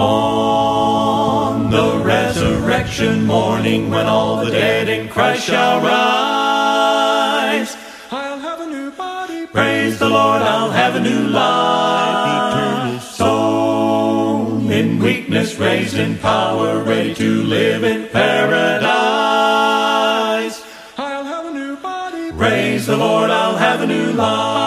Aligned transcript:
On 0.00 1.70
the 1.70 2.00
resurrection 2.02 3.26
morning, 3.26 3.90
when 3.90 4.06
all 4.06 4.42
the 4.42 4.50
dead 4.50 4.88
in 4.88 5.10
Christ 5.10 5.44
shall 5.44 5.82
rise, 5.82 7.76
I'll 8.10 8.38
have 8.38 8.60
a 8.60 8.66
new 8.66 8.90
body. 8.92 9.46
praise 9.46 9.98
the 9.98 10.08
Lord, 10.08 10.40
I'll 10.40 10.70
have 10.70 10.96
a 10.96 11.00
new 11.00 11.28
life. 11.28 13.02
Sown 13.02 14.72
in 14.72 15.00
weakness, 15.00 15.56
raised 15.56 15.98
in 15.98 16.16
power, 16.16 16.82
ready 16.82 17.14
to 17.16 17.42
live 17.42 17.84
in 17.84 18.08
paradise. 18.08 18.96
I'll 20.96 21.24
have 21.24 21.44
a 21.44 21.52
new 21.52 21.76
body. 21.76 22.32
Praise 22.32 22.86
the 22.86 22.96
Lord, 22.96 23.28
I'll 23.28 23.58
have 23.58 23.82
a 23.82 23.86
new 23.86 24.12
life. 24.14 24.59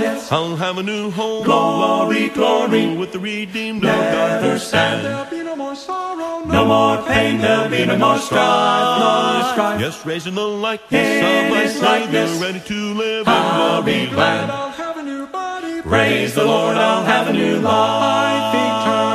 Yes. 0.00 0.30
I'll 0.32 0.56
have 0.56 0.78
a 0.78 0.82
new 0.82 1.10
home. 1.10 1.44
Glory, 1.44 2.28
glory. 2.28 2.94
With 2.96 3.12
the 3.12 3.18
redeemed 3.18 3.82
Never 3.82 4.58
stand. 4.58 5.04
There'll 5.04 5.24
be 5.30 5.42
no 5.42 5.56
more 5.56 5.74
sorrow. 5.76 6.44
No 6.44 6.64
more 6.66 7.06
pain, 7.06 7.38
there'll 7.38 7.70
be 7.70 7.86
no 7.86 7.96
more 7.96 8.18
strife, 8.18 8.98
no 8.98 9.52
strife. 9.52 9.80
Yes, 9.80 10.04
raising 10.04 10.34
the 10.34 10.42
likeness 10.42 11.06
In 11.06 11.46
of 11.46 11.50
my 11.50 11.66
Savior, 11.66 12.26
ready 12.44 12.60
to 12.60 12.94
live 12.94 13.28
I'll 13.28 13.78
in 13.78 13.84
be 13.84 14.06
glad. 14.12 14.50
I'll 14.50 14.70
have 14.70 14.96
a 14.96 15.02
new 15.02 15.26
body. 15.26 15.82
Praise 15.82 16.34
the 16.34 16.44
Lord, 16.44 16.76
I'll 16.76 17.04
have 17.04 17.28
a 17.28 17.32
new 17.32 17.60
life 17.60 18.54
eternal. 18.54 19.11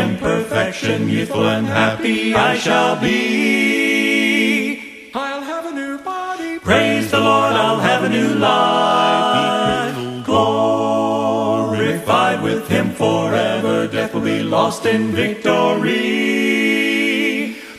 Imperfection, 0.00 1.08
youthful 1.08 1.48
and 1.48 1.66
happy 1.66 2.34
I 2.34 2.56
shall 2.56 3.00
be. 3.00 5.10
I'll 5.14 5.42
have 5.42 5.66
a 5.66 5.72
new 5.72 5.98
body. 5.98 6.58
Praise 6.58 7.10
the 7.10 7.20
Lord, 7.20 7.52
I'll 7.52 7.80
have 7.80 8.04
a 8.04 8.08
new 8.08 8.34
life. 8.34 10.24
Glorified 10.24 12.42
with 12.42 12.66
Him 12.68 12.92
forever, 12.92 13.86
death 13.88 14.14
will 14.14 14.22
be 14.22 14.42
lost 14.42 14.86
in 14.86 15.12
victory. 15.12 15.98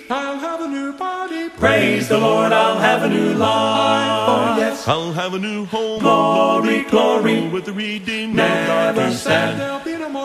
I'll 0.10 0.38
have 0.40 0.62
a 0.62 0.68
new 0.68 0.94
body. 0.94 1.50
Praise 1.50 2.08
the 2.10 2.20
Lord, 2.20 2.52
I'll 2.52 2.80
have 2.80 3.04
a 3.04 3.10
new 3.10 3.34
life. 3.34 4.30
Oh, 4.34 4.56
yes. 4.58 4.88
I'll 4.88 5.14
have 5.14 5.34
a 5.34 5.40
new 5.40 5.66
home. 5.66 6.02
Glory, 6.02 6.84
glory. 6.84 7.48
With 7.48 7.66
the 7.66 7.74
redeemed 7.74 8.32
of 8.32 8.36
Never 8.36 9.10
God. 9.10 9.16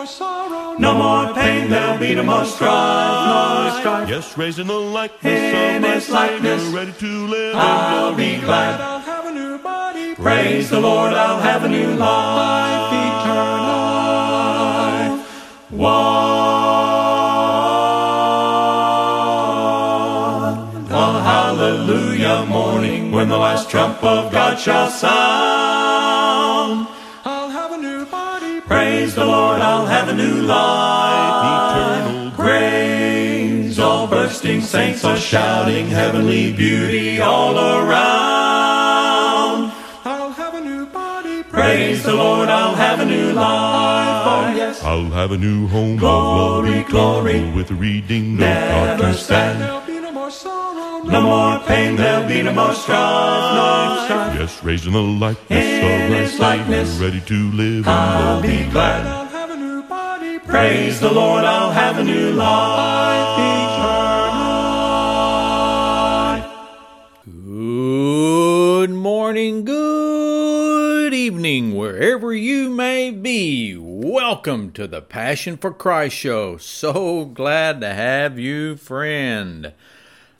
Stand. 0.07 0.51
No 0.51 0.55
more 0.57 0.67
sorrow. 0.67 0.77
No 0.79 0.93
more 0.93 1.33
pain, 1.33 1.69
there'll 1.69 1.97
be 1.97 2.15
no 2.15 2.23
more 2.23 2.45
strife, 2.45 3.71
no 3.71 3.79
strife. 3.79 4.09
Yes, 4.09 4.37
raising 4.37 4.67
the 4.67 4.73
likeness 4.73 5.25
In 5.25 5.75
of 5.75 5.81
my 5.81 5.87
his 5.95 6.09
likeness. 6.09 6.61
Savior, 6.63 6.77
ready 6.77 6.91
to 6.93 7.27
live 7.27 7.55
I'll 7.55 8.09
in 8.09 8.15
be 8.17 8.29
glory. 8.35 8.45
glad. 8.45 8.81
I'll 8.81 8.99
have 8.99 9.25
a 9.25 9.31
new 9.31 9.57
body. 9.59 10.15
Praise 10.15 10.69
the 10.69 10.79
Lord, 10.79 11.13
I'll 11.13 11.39
have 11.39 11.63
a 11.63 11.69
new 11.69 11.93
life 11.95 12.93
eternal. 12.93 13.77
One. 19.57 20.87
A 20.89 21.21
hallelujah 21.21 22.45
morning 22.47 23.11
when 23.11 23.29
the 23.29 23.37
last 23.37 23.69
trump 23.69 24.03
of 24.03 24.31
God 24.31 24.57
shall 24.59 24.89
sound. 24.89 25.66
Lord, 29.37 29.61
I'll 29.61 29.85
have 29.85 30.09
a 30.09 30.15
new 30.15 30.41
life 30.41 31.45
Eternal 31.47 32.31
Praise 32.31 33.77
all 33.79 34.07
bursting 34.07 34.61
saints 34.61 35.03
are 35.05 35.15
shouting 35.17 35.87
heavenly 35.87 36.51
beauty 36.53 37.19
all 37.21 37.55
around. 37.57 37.91
I'll 40.05 40.31
have 40.31 40.55
a 40.55 40.61
new 40.61 40.85
body. 40.87 41.43
Praise 41.43 42.03
the 42.03 42.13
Lord, 42.15 42.49
I'll 42.49 42.73
have 42.75 42.99
a 42.99 43.05
new 43.05 43.31
life. 43.33 44.23
Oh, 44.31 44.53
yes. 44.55 44.83
I'll 44.83 45.11
have 45.19 45.31
a 45.31 45.37
new 45.37 45.67
home. 45.67 45.97
Glory, 45.97 46.79
of 46.79 46.87
glory. 46.87 47.51
With 47.51 47.67
the 47.67 47.75
redeemed 47.75 48.39
of 48.41 48.47
Never 48.47 49.01
God. 49.03 49.15
stand. 49.15 49.61
There'll 49.61 49.81
be 49.81 49.99
no 49.99 50.11
more 50.11 50.31
sorrow. 50.31 51.03
No 51.03 51.21
more 51.21 51.59
pain, 51.67 51.95
there'll 51.95 52.27
be 52.27 52.41
no 52.41 52.53
more 52.53 52.73
strife, 52.73 53.55
no 53.59 54.03
strife. 54.05 54.39
Yes, 54.39 54.63
raising 54.63 54.93
the 54.93 55.01
likeness 55.01 55.49
In 55.49 55.85
of 55.85 56.09
my 56.11 56.17
his 56.17 56.39
likeness. 56.39 56.89
ready 56.99 57.21
to 57.21 57.51
live 57.51 57.85
in 57.85 57.87
I'll 57.87 58.41
glory. 58.41 58.57
be 58.57 58.63
glad. 58.71 59.26
Praise 60.47 60.99
the 61.01 61.11
Lord, 61.11 61.43
I'll 61.43 61.71
have 61.71 61.97
a 61.97 62.03
new 62.05 62.31
life 62.31 63.37
eternal. 63.37 64.47
Good 68.79 68.91
morning, 68.91 69.65
good 69.65 71.13
evening, 71.13 71.75
wherever 71.75 72.33
you 72.33 72.69
may 72.69 73.11
be. 73.11 73.75
Welcome 73.77 74.71
to 74.71 74.87
the 74.87 75.01
Passion 75.01 75.57
for 75.57 75.73
Christ 75.73 76.15
show. 76.15 76.55
So 76.55 77.25
glad 77.25 77.81
to 77.81 77.93
have 77.93 78.39
you, 78.39 78.77
friend. 78.77 79.73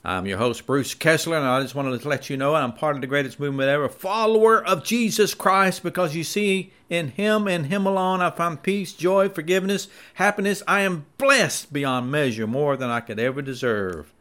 I'm 0.03 0.25
your 0.25 0.37
host, 0.37 0.65
Bruce 0.65 0.93
Kessler, 0.93 1.37
and 1.37 1.45
I 1.45 1.61
just 1.61 1.75
wanted 1.75 1.99
to 1.99 2.07
let 2.07 2.29
you 2.29 2.37
know 2.37 2.55
I'm 2.55 2.71
part 2.71 2.95
of 2.95 3.01
the 3.01 3.07
greatest 3.07 3.39
movement 3.39 3.69
ever, 3.69 3.89
follower 3.89 4.65
of 4.65 4.85
Jesus 4.85 5.33
Christ, 5.33 5.83
because 5.83 6.15
you 6.15 6.23
see, 6.23 6.71
in 6.89 7.09
Him 7.09 7.47
and 7.47 7.65
Him 7.65 7.85
alone, 7.85 8.21
I 8.21 8.29
find 8.29 8.61
peace, 8.61 8.93
joy, 8.93 9.27
forgiveness, 9.27 9.87
happiness. 10.13 10.63
I 10.67 10.81
am 10.81 11.07
blessed 11.17 11.73
beyond 11.73 12.11
measure, 12.11 12.47
more 12.47 12.77
than 12.77 12.89
I 12.89 13.01
could 13.01 13.19
ever 13.19 13.41
deserve. 13.41 14.13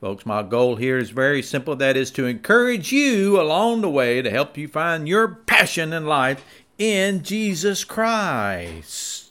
Folks, 0.00 0.24
my 0.24 0.42
goal 0.42 0.76
here 0.76 0.98
is 0.98 1.10
very 1.10 1.42
simple. 1.42 1.76
That 1.76 1.96
is 1.96 2.10
to 2.12 2.26
encourage 2.26 2.90
you 2.90 3.40
along 3.40 3.82
the 3.82 3.90
way 3.90 4.22
to 4.22 4.30
help 4.30 4.56
you 4.56 4.66
find 4.66 5.06
your 5.06 5.28
passion 5.28 5.92
in 5.92 6.06
life 6.06 6.44
in 6.78 7.22
Jesus 7.22 7.84
Christ. 7.84 9.21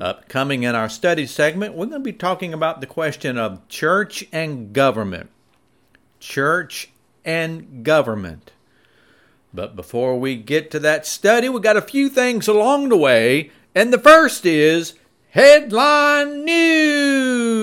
Upcoming 0.00 0.62
in 0.62 0.74
our 0.76 0.88
study 0.88 1.26
segment, 1.26 1.74
we're 1.74 1.86
going 1.86 2.00
to 2.00 2.04
be 2.04 2.12
talking 2.12 2.54
about 2.54 2.80
the 2.80 2.86
question 2.86 3.36
of 3.36 3.66
church 3.68 4.24
and 4.32 4.72
government. 4.72 5.30
Church 6.20 6.90
and 7.24 7.84
government. 7.84 8.52
But 9.52 9.74
before 9.74 10.18
we 10.18 10.36
get 10.36 10.70
to 10.72 10.78
that 10.80 11.04
study, 11.06 11.48
we 11.48 11.60
got 11.60 11.76
a 11.76 11.82
few 11.82 12.08
things 12.08 12.46
along 12.46 12.90
the 12.90 12.96
way. 12.96 13.50
And 13.74 13.92
the 13.92 13.98
first 13.98 14.46
is 14.46 14.94
headline 15.30 16.44
news. 16.44 17.58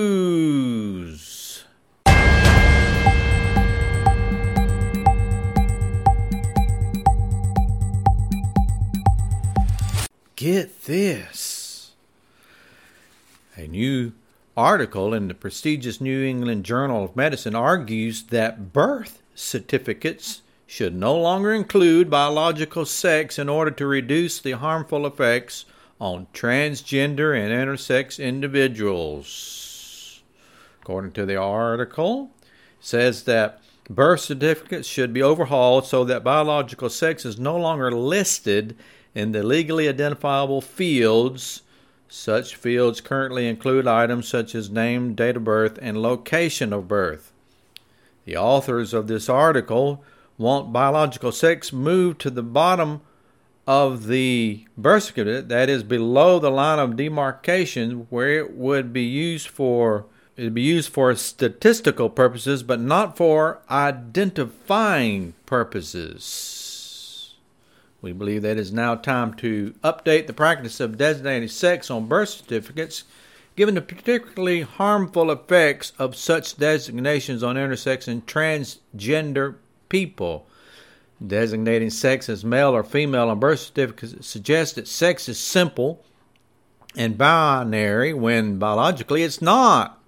Get 10.36 10.84
this. 10.84 11.45
A 13.58 13.66
new 13.66 14.12
article 14.54 15.14
in 15.14 15.28
the 15.28 15.34
prestigious 15.34 15.98
New 15.98 16.22
England 16.22 16.66
Journal 16.66 17.04
of 17.04 17.16
Medicine 17.16 17.54
argues 17.54 18.24
that 18.24 18.74
birth 18.74 19.22
certificates 19.34 20.42
should 20.66 20.94
no 20.94 21.16
longer 21.16 21.54
include 21.54 22.10
biological 22.10 22.84
sex 22.84 23.38
in 23.38 23.48
order 23.48 23.70
to 23.70 23.86
reduce 23.86 24.40
the 24.40 24.52
harmful 24.52 25.06
effects 25.06 25.64
on 25.98 26.26
transgender 26.34 27.34
and 27.34 27.50
intersex 27.50 28.22
individuals. 28.22 30.20
According 30.82 31.12
to 31.12 31.24
the 31.24 31.36
article, 31.36 32.32
it 32.42 32.48
says 32.80 33.22
that 33.22 33.62
birth 33.88 34.20
certificates 34.20 34.86
should 34.86 35.14
be 35.14 35.22
overhauled 35.22 35.86
so 35.86 36.04
that 36.04 36.22
biological 36.22 36.90
sex 36.90 37.24
is 37.24 37.38
no 37.38 37.56
longer 37.56 37.90
listed 37.90 38.76
in 39.14 39.32
the 39.32 39.42
legally 39.42 39.88
identifiable 39.88 40.60
fields. 40.60 41.62
Such 42.08 42.54
fields 42.54 43.00
currently 43.00 43.48
include 43.48 43.86
items 43.86 44.28
such 44.28 44.54
as 44.54 44.70
name, 44.70 45.14
date 45.14 45.36
of 45.36 45.44
birth, 45.44 45.78
and 45.82 46.00
location 46.00 46.72
of 46.72 46.88
birth. 46.88 47.32
The 48.24 48.36
authors 48.36 48.94
of 48.94 49.06
this 49.06 49.28
article 49.28 50.02
want 50.38 50.72
biological 50.72 51.32
sex 51.32 51.72
moved 51.72 52.20
to 52.20 52.30
the 52.30 52.42
bottom 52.42 53.00
of 53.66 54.06
the 54.06 54.64
birth 54.76 55.04
certificate, 55.04 55.48
that 55.48 55.68
is 55.68 55.82
below 55.82 56.38
the 56.38 56.50
line 56.50 56.78
of 56.78 56.96
demarcation 56.96 58.06
where 58.10 58.38
it 58.38 58.52
would 58.52 58.92
be 58.92 59.02
used 59.02 59.48
for 59.48 60.06
it 60.36 60.52
be 60.52 60.62
used 60.62 60.92
for 60.92 61.14
statistical 61.14 62.10
purposes 62.10 62.62
but 62.62 62.78
not 62.78 63.16
for 63.16 63.60
identifying 63.70 65.32
purposes. 65.46 66.65
We 68.06 68.12
believe 68.12 68.42
that 68.42 68.52
it 68.52 68.60
is 68.60 68.72
now 68.72 68.94
time 68.94 69.34
to 69.34 69.74
update 69.82 70.28
the 70.28 70.32
practice 70.32 70.78
of 70.78 70.96
designating 70.96 71.48
sex 71.48 71.90
on 71.90 72.06
birth 72.06 72.28
certificates, 72.28 73.02
given 73.56 73.74
the 73.74 73.80
particularly 73.80 74.60
harmful 74.60 75.28
effects 75.28 75.92
of 75.98 76.14
such 76.14 76.56
designations 76.56 77.42
on 77.42 77.56
intersex 77.56 78.06
and 78.06 78.24
transgender 78.24 79.56
people. 79.88 80.46
Designating 81.26 81.90
sex 81.90 82.28
as 82.28 82.44
male 82.44 82.76
or 82.76 82.84
female 82.84 83.28
on 83.28 83.40
birth 83.40 83.58
certificates 83.58 84.24
suggests 84.24 84.76
that 84.76 84.86
sex 84.86 85.28
is 85.28 85.40
simple 85.40 86.04
and 86.94 87.18
binary 87.18 88.14
when 88.14 88.60
biologically 88.60 89.24
it's 89.24 89.42
not. 89.42 90.00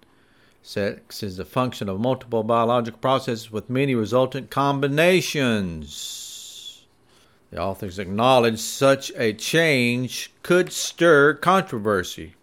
Sex 0.62 1.24
is 1.24 1.36
a 1.40 1.44
function 1.44 1.88
of 1.88 1.98
multiple 1.98 2.44
biological 2.44 3.00
processes 3.00 3.50
with 3.50 3.68
many 3.68 3.96
resultant 3.96 4.50
combinations. 4.50 6.27
The 7.50 7.60
authors 7.60 7.98
acknowledge 7.98 8.58
such 8.58 9.10
a 9.16 9.32
change 9.32 10.32
could 10.42 10.72
stir 10.72 11.34
controversy. 11.34 12.34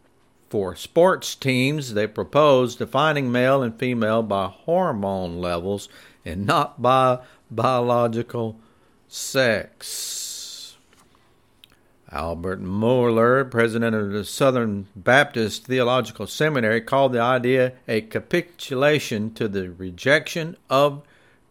For 0.50 0.76
sports 0.76 1.36
teams, 1.36 1.94
they 1.94 2.08
propose 2.08 2.76
defining 2.76 3.32
male 3.32 3.62
and 3.62 3.78
female 3.78 4.24
by 4.24 4.48
hormone 4.48 5.40
levels 5.40 5.90
and 6.24 6.46
not 6.46 6.82
by 6.82 7.20
biological 7.52 8.60
sex. 9.08 10.78
Albert 12.12 12.64
Mohler, 12.64 13.50
president 13.50 13.96
of 13.96 14.12
the 14.12 14.24
Southern 14.24 14.88
Baptist 14.96 15.66
Theological 15.66 16.28
Seminary, 16.28 16.80
called 16.80 17.14
the 17.14 17.20
idea 17.20 17.74
a 17.88 18.02
capitulation 18.02 19.34
to 19.34 19.48
the 19.48 19.70
rejection 19.70 20.56
of 20.70 21.04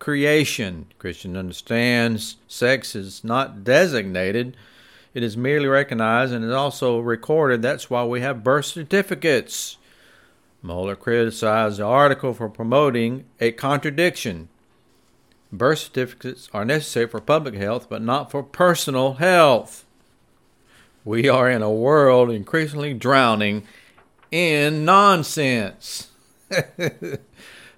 creation. 0.05 0.85
Christian 0.99 1.35
understands 1.35 2.37
sex 2.47 2.95
is 2.95 3.25
not 3.25 3.65
designated, 3.65 4.55
it 5.15 5.23
is 5.23 5.35
merely 5.35 5.67
recognized 5.67 6.31
and 6.31 6.45
is 6.45 6.53
also 6.53 6.99
recorded. 6.99 7.63
That's 7.63 7.89
why 7.89 8.05
we 8.05 8.21
have 8.21 8.45
birth 8.45 8.67
certificates. 8.67 9.79
Mohler 10.63 10.99
criticized 10.99 11.79
the 11.79 11.85
article 11.85 12.35
for 12.35 12.51
promoting 12.51 13.25
a 13.41 13.53
contradiction. 13.53 14.51
Birth 15.51 15.79
certificates 15.79 16.51
are 16.53 16.67
necessary 16.67 17.07
for 17.07 17.23
public 17.23 17.55
health, 17.55 17.87
but 17.89 18.03
not 18.03 18.31
for 18.31 18.43
personal 18.43 19.15
health. 19.15 19.87
We 21.03 21.31
are 21.31 21.49
in 21.49 21.63
a 21.63 21.73
world 21.73 22.29
increasingly 22.29 22.93
drowning 22.93 23.63
in 24.31 24.85
nonsense. 24.85 26.11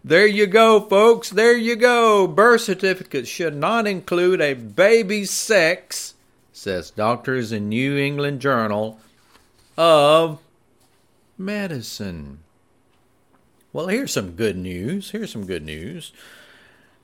there 0.07 0.27
you 0.27 0.47
go, 0.47 0.79
folks. 0.79 1.31
There 1.31 1.57
you 1.57 1.75
go. 1.75 2.29
Birth 2.29 2.61
certificates 2.61 3.29
should 3.29 3.57
not 3.57 3.89
include 3.89 4.41
a 4.41 4.55
baby's 4.55 5.33
sex, 5.33 6.15
says 6.53 6.93
doctors 6.93 7.51
in 7.51 7.69
New 7.69 7.97
England 7.97 8.41
Journal 8.41 9.01
of 9.77 10.39
Medicine. 11.37 12.39
Well, 13.73 13.89
here's 13.89 14.13
some 14.13 14.37
good 14.37 14.57
news. 14.57 15.11
Here's 15.11 15.33
some 15.33 15.45
good 15.45 15.65
news. 15.65 16.13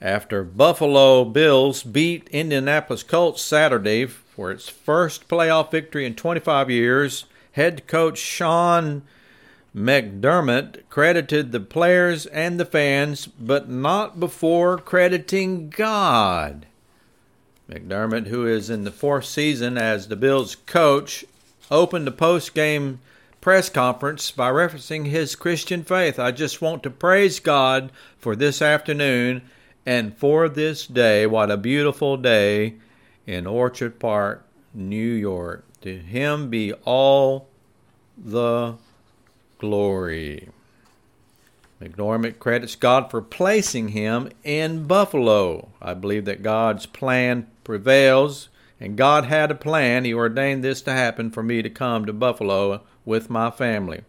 After 0.01 0.45
Buffalo 0.45 1.25
Bills 1.25 1.83
beat 1.83 2.29
Indianapolis 2.29 3.03
Colts 3.03 3.43
Saturday 3.43 4.07
for 4.07 4.53
its 4.53 4.69
first 4.69 5.27
playoff 5.27 5.73
victory 5.73 6.07
in 6.07 6.15
25 6.15 6.71
years, 6.71 7.25
head 7.51 7.89
coach 7.89 8.19
Sean 8.19 9.03
McDermott 9.75 10.83
credited 10.91 11.51
the 11.51 11.61
players 11.61 12.27
and 12.27 12.61
the 12.61 12.67
fans, 12.67 13.27
but 13.27 13.71
not 13.71 14.21
before 14.21 14.77
crediting 14.77 15.71
God. 15.71 16.67
McDermott, 17.71 18.27
who 18.27 18.47
is 18.47 18.69
in 18.69 18.85
the 18.85 18.91
fourth 18.91 19.25
season 19.25 19.79
as 19.79 20.09
the 20.09 20.17
Bills 20.17 20.57
coach, 20.67 21.25
opened 21.71 22.07
the 22.07 22.13
post 22.13 22.55
game 22.55 23.01
press 23.41 23.71
conference 23.71 24.31
by 24.31 24.51
referencing 24.51 25.07
his 25.07 25.35
Christian 25.35 25.83
faith. 25.83 26.19
I 26.19 26.33
just 26.33 26.61
want 26.61 26.83
to 26.83 26.91
praise 26.91 27.41
God 27.41 27.91
for 28.19 28.37
this 28.37 28.61
afternoon 28.61 29.43
and 29.87 30.17
for 30.17 30.49
this 30.49 30.87
day. 30.87 31.27
What 31.27 31.51
a 31.51 31.57
beautiful 31.57 32.19
day 32.19 32.75
in 33.27 33.47
Orchard 33.47 33.99
Park, 33.99 34.47
New 34.75 34.97
York. 34.97 35.65
To 35.81 35.99
him 35.99 36.51
be 36.51 36.73
all 36.85 37.49
the 38.17 38.75
glory. 39.63 40.49
McDermott 41.81 42.41
credits 42.41 42.75
God 42.75 43.13
for 43.13 43.23
placing 43.23 43.89
him 43.89 44.29
in 44.43 44.89
Buffalo. 44.89 45.69
I 45.81 45.95
believe 45.95 46.25
that 46.25 46.43
God's 46.43 46.85
plan 46.85 47.47
prevails, 47.63 48.49
and 48.81 48.97
God 48.97 49.27
had 49.27 49.53
a 49.53 49.55
plan. 49.55 50.05
He 50.05 50.13
ordained 50.13 50.65
this 50.65 50.83
to 50.83 50.93
happen 50.93 51.31
for 51.31 51.45
me 51.45 51.63
to 51.63 51.71
come 51.71 52.07
to 52.07 52.13
Buffalo 52.13 52.83
with 53.05 53.31
my 53.31 53.53
family. 53.53 54.03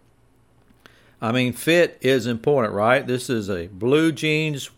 I 1.22 1.32
mean, 1.32 1.54
fit 1.54 2.00
is 2.02 2.26
important, 2.26 2.74
right? 2.74 3.06
This 3.06 3.30
is 3.30 3.48
a 3.48 3.68
blue 3.68 4.12
jeans, 4.12 4.72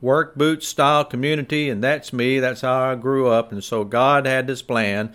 work 0.00 0.36
boot 0.36 0.62
style 0.62 1.04
community, 1.04 1.68
and 1.68 1.82
that's 1.82 2.12
me. 2.12 2.38
That's 2.38 2.60
how 2.60 2.92
I 2.92 2.94
grew 2.94 3.26
up. 3.26 3.50
And 3.50 3.62
so 3.62 3.82
God 3.82 4.24
had 4.24 4.46
this 4.46 4.62
plan, 4.62 5.12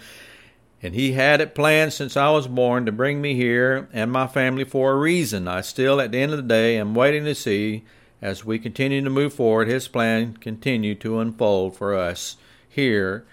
and 0.82 0.94
He 0.94 1.14
had 1.14 1.42
it 1.42 1.56
planned 1.56 1.94
since 1.94 2.16
I 2.16 2.30
was 2.30 2.48
born 2.48 2.86
to 2.86 2.92
bring 2.92 3.22
me 3.22 3.34
here 3.36 3.90
and 3.94 4.12
my 4.12 4.28
family 4.28 4.64
for 4.64 4.92
a 4.92 4.98
reason. 4.98 5.48
I 5.48 5.62
still, 5.62 6.00
at 6.00 6.12
the 6.12 6.20
end 6.20 6.32
of 6.32 6.38
the 6.38 6.44
day, 6.44 6.78
am 6.78 6.94
waiting 6.94 7.26
to 7.26 7.36
see 7.36 7.84
as 8.22 8.46
we 8.46 8.58
continue 8.60 9.04
to 9.04 9.10
move 9.10 9.34
forward, 9.34 9.68
His 9.68 9.88
plan 9.88 10.38
continue 10.38 10.96
to 10.96 11.20
unfold 11.20 11.78
for 11.78 11.96
us 11.96 12.38
here 12.68 13.26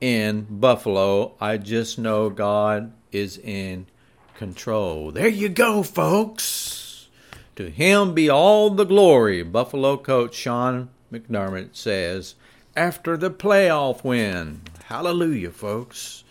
in 0.00 0.46
Buffalo. 0.50 1.34
I 1.40 1.56
just 1.56 1.98
know 1.98 2.30
God 2.30 2.92
is 3.10 3.38
in 3.38 3.86
control. 4.34 5.10
There 5.10 5.28
you 5.28 5.48
go, 5.48 5.82
folks. 5.82 7.08
To 7.56 7.70
him 7.70 8.14
be 8.14 8.30
all 8.30 8.70
the 8.70 8.84
glory, 8.84 9.42
Buffalo 9.42 9.96
coach 9.96 10.34
Sean 10.34 10.90
McDermott 11.12 11.74
says 11.74 12.36
after 12.76 13.16
the 13.16 13.32
playoff 13.32 14.04
win. 14.04 14.60
Hallelujah, 14.84 15.50
folks. 15.50 16.22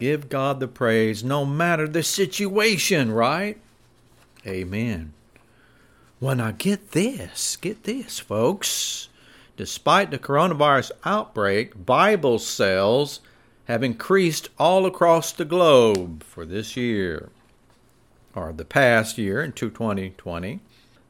Give 0.00 0.30
God 0.30 0.60
the 0.60 0.66
praise 0.66 1.22
no 1.22 1.44
matter 1.44 1.86
the 1.86 2.02
situation, 2.02 3.12
right? 3.12 3.58
Amen. 4.46 5.12
Well, 6.18 6.36
now 6.36 6.52
get 6.52 6.92
this, 6.92 7.56
get 7.56 7.84
this, 7.84 8.18
folks. 8.18 9.10
Despite 9.58 10.10
the 10.10 10.18
coronavirus 10.18 10.92
outbreak, 11.04 11.84
Bible 11.84 12.38
sales 12.38 13.20
have 13.66 13.82
increased 13.82 14.48
all 14.58 14.86
across 14.86 15.32
the 15.32 15.44
globe 15.44 16.22
for 16.22 16.46
this 16.46 16.78
year, 16.78 17.28
or 18.34 18.54
the 18.54 18.64
past 18.64 19.18
year 19.18 19.44
in 19.44 19.52
2020. 19.52 20.60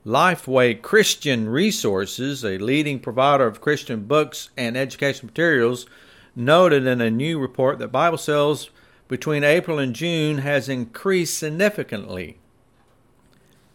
Lifeway 0.05 0.83
Christian 0.83 1.49
Resources, 1.49 2.45
a 2.45 2.59
leading 2.59 2.99
provider 2.99 3.47
of 3.47 3.61
Christian 3.61 4.07
books 4.07 4.51
and 4.57 4.77
education 4.77 5.27
materials, 5.27 5.87
noted 6.35 6.89
in 6.89 7.01
a 7.01 7.09
new 7.09 7.39
report 7.39 7.79
that 7.79 7.93
Bible 7.93 8.19
sales 8.19 8.71
between 9.11 9.43
April 9.43 9.81
and 9.81 9.93
June 9.93 10.39
has 10.39 10.69
increased 10.69 11.37
significantly. 11.37 12.39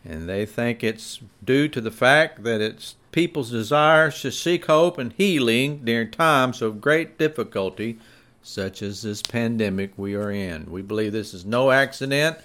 And 0.06 0.30
they 0.30 0.46
think 0.46 0.82
it's 0.82 1.20
due 1.44 1.68
to 1.68 1.82
the 1.82 1.92
fact 1.92 2.44
that 2.44 2.62
it's 2.62 2.96
people's 3.12 3.52
desire 3.52 4.10
to 4.12 4.32
seek 4.32 4.66
hope 4.68 4.98
and 4.98 5.12
healing 5.12 5.82
during 5.84 6.10
times 6.10 6.62
of 6.62 6.80
great 6.80 7.18
difficulty 7.20 8.00
such 8.42 8.82
as 8.82 9.02
this 9.02 9.22
pandemic 9.22 9.92
we 9.98 10.16
are 10.16 10.32
in. 10.32 10.72
We 10.72 10.82
believe 10.82 11.12
this 11.12 11.34
is 11.34 11.44
no 11.44 11.70
accident, 11.70 12.38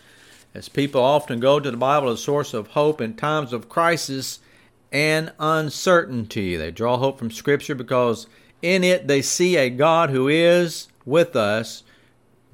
as 0.52 0.68
people 0.68 1.00
often 1.00 1.38
go 1.38 1.60
to 1.60 1.70
the 1.70 1.76
Bible 1.76 2.08
as 2.08 2.18
a 2.18 2.22
source 2.22 2.52
of 2.54 2.68
hope 2.68 3.00
in 3.00 3.14
times 3.14 3.52
of 3.52 3.68
crisis 3.68 4.40
and 4.90 5.32
uncertainty. 5.38 6.56
They 6.56 6.72
draw 6.72 6.96
hope 6.96 7.20
from 7.20 7.30
Scripture 7.30 7.76
because 7.76 8.26
in 8.62 8.82
it 8.82 9.06
they 9.06 9.22
see 9.22 9.56
a 9.56 9.70
God 9.70 10.10
who 10.10 10.26
is 10.26 10.88
with 11.06 11.36
us 11.36 11.84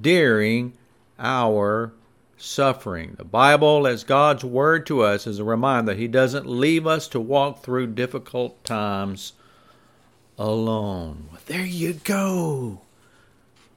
during 0.00 0.72
our 1.18 1.92
suffering. 2.36 3.14
The 3.16 3.24
Bible, 3.24 3.86
as 3.86 4.04
God's 4.04 4.44
Word 4.44 4.86
to 4.86 5.02
us, 5.02 5.26
is 5.26 5.38
a 5.38 5.44
reminder 5.44 5.92
that 5.92 5.98
He 5.98 6.08
doesn't 6.08 6.46
leave 6.46 6.86
us 6.86 7.08
to 7.08 7.20
walk 7.20 7.62
through 7.62 7.88
difficult 7.88 8.62
times 8.64 9.32
alone. 10.38 11.28
Well, 11.30 11.40
there 11.46 11.64
you 11.64 11.94
go. 11.94 12.82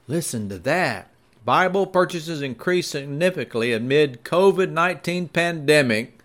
Listen 0.08 0.50
to 0.50 0.60
that. 0.60 1.10
Bible 1.46 1.86
purchases 1.86 2.42
increased 2.42 2.92
significantly 2.92 3.74
amid 3.74 4.24
COVID-19 4.24 5.32
pandemic. 5.32 6.20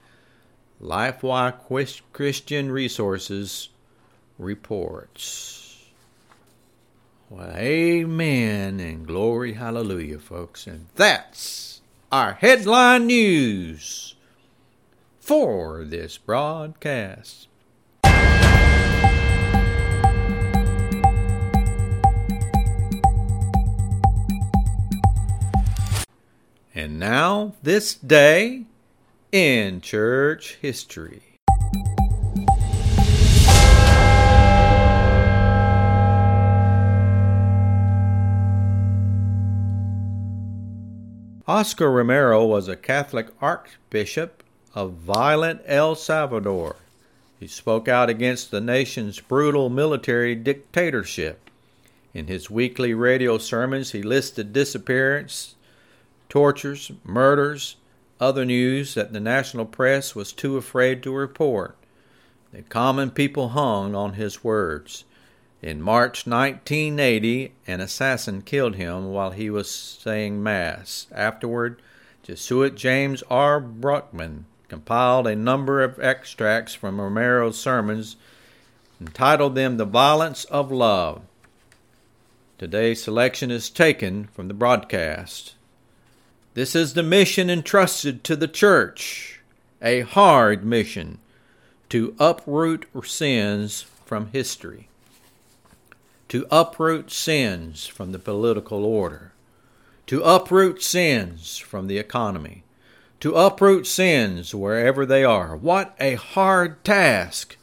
Lifeway 0.82 2.02
Christian 2.12 2.70
Resources 2.70 3.68
reports. 4.38 5.63
Well, 7.30 7.50
amen 7.56 8.80
and 8.80 9.06
glory, 9.06 9.54
hallelujah, 9.54 10.18
folks. 10.18 10.66
And 10.66 10.86
that's 10.94 11.80
our 12.12 12.34
headline 12.34 13.06
news 13.06 14.14
for 15.20 15.84
this 15.84 16.18
broadcast. 16.18 17.48
And 26.76 26.98
now, 26.98 27.54
this 27.62 27.94
day 27.94 28.66
in 29.32 29.80
church 29.80 30.58
history. 30.60 31.23
Oscar 41.46 41.92
Romero 41.92 42.42
was 42.46 42.68
a 42.68 42.76
Catholic 42.76 43.26
archbishop 43.38 44.42
of 44.74 44.94
violent 44.94 45.60
El 45.66 45.94
Salvador. 45.94 46.76
He 47.38 47.46
spoke 47.46 47.86
out 47.86 48.08
against 48.08 48.50
the 48.50 48.62
nation's 48.62 49.20
brutal 49.20 49.68
military 49.68 50.34
dictatorship. 50.34 51.50
In 52.14 52.28
his 52.28 52.48
weekly 52.48 52.94
radio 52.94 53.36
sermons, 53.36 53.92
he 53.92 54.02
listed 54.02 54.54
disappearances, 54.54 55.54
tortures, 56.30 56.92
murders, 57.04 57.76
other 58.18 58.46
news 58.46 58.94
that 58.94 59.12
the 59.12 59.20
national 59.20 59.66
press 59.66 60.14
was 60.14 60.32
too 60.32 60.56
afraid 60.56 61.02
to 61.02 61.12
report. 61.12 61.76
The 62.54 62.62
common 62.62 63.10
people 63.10 63.50
hung 63.50 63.94
on 63.94 64.14
his 64.14 64.42
words. 64.42 65.04
In 65.64 65.80
March 65.80 66.26
1980, 66.26 67.54
an 67.66 67.80
assassin 67.80 68.42
killed 68.42 68.74
him 68.74 69.06
while 69.12 69.30
he 69.30 69.48
was 69.48 69.70
saying 69.70 70.42
Mass. 70.42 71.06
Afterward, 71.10 71.80
Jesuit 72.22 72.74
James 72.74 73.22
R. 73.30 73.60
Brockman 73.60 74.44
compiled 74.68 75.26
a 75.26 75.34
number 75.34 75.82
of 75.82 75.98
extracts 75.98 76.74
from 76.74 77.00
Romero's 77.00 77.58
sermons 77.58 78.16
and 79.00 79.14
titled 79.14 79.54
them 79.54 79.78
The 79.78 79.86
Violence 79.86 80.44
of 80.44 80.70
Love. 80.70 81.22
Today's 82.58 83.02
selection 83.02 83.50
is 83.50 83.70
taken 83.70 84.24
from 84.34 84.48
the 84.48 84.54
broadcast. 84.54 85.54
This 86.52 86.76
is 86.76 86.92
the 86.92 87.02
mission 87.02 87.48
entrusted 87.48 88.22
to 88.24 88.36
the 88.36 88.48
church, 88.48 89.40
a 89.80 90.02
hard 90.02 90.62
mission 90.62 91.20
to 91.88 92.14
uproot 92.18 92.84
sins 93.06 93.86
from 94.04 94.26
history, 94.26 94.88
to 96.28 96.46
uproot 96.50 97.10
sins 97.10 97.86
from 97.86 98.12
the 98.12 98.18
political 98.18 98.84
order, 98.84 99.32
to 100.06 100.22
uproot 100.22 100.82
sins 100.82 101.58
from 101.58 101.86
the 101.86 101.98
economy, 101.98 102.62
to 103.20 103.34
uproot 103.34 103.86
sins 103.86 104.54
wherever 104.54 105.06
they 105.06 105.24
are. 105.24 105.56
What 105.56 105.94
a 105.98 106.14
hard 106.14 106.84
task! 106.84 107.56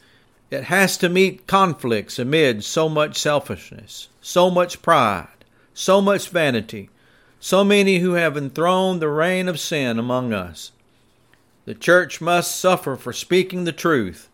It 0.50 0.65
has 0.65 0.98
to 0.98 1.08
meet 1.08 1.48
conflicts 1.48 2.20
amid 2.20 2.63
so 2.63 2.89
much 2.89 3.18
selfishness, 3.18 4.10
so 4.22 4.50
much 4.51 4.82
pride, 4.82 5.46
so 5.74 6.01
much 6.01 6.30
vanity, 6.30 6.89
so 7.39 7.63
many 7.63 8.00
who 8.00 8.13
have 8.13 8.36
enthroned 8.36 9.01
the 9.01 9.08
reign 9.08 9.48
of 9.48 9.60
sin 9.60 9.98
among 9.98 10.34
us. 10.34 10.72
The 11.65 11.74
church 11.74 12.22
must 12.22 12.56
suffer 12.56 12.96
for 12.96 13.13
speaking 13.13 13.63
the 13.63 13.72
truth, 13.72 14.30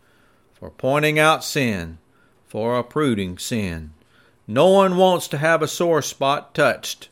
for 0.54 0.70
pointing 0.72 1.20
out 1.20 1.44
sin, 1.44 2.00
for 2.48 2.78
uprooting 2.78 3.38
sin. 3.38 3.92
No 4.48 4.70
one 4.70 4.96
wants 4.96 5.28
to 5.30 5.38
have 5.38 5.62
a 5.62 5.68
sore 5.68 6.02
spot 6.02 6.56
touched, 6.56 7.10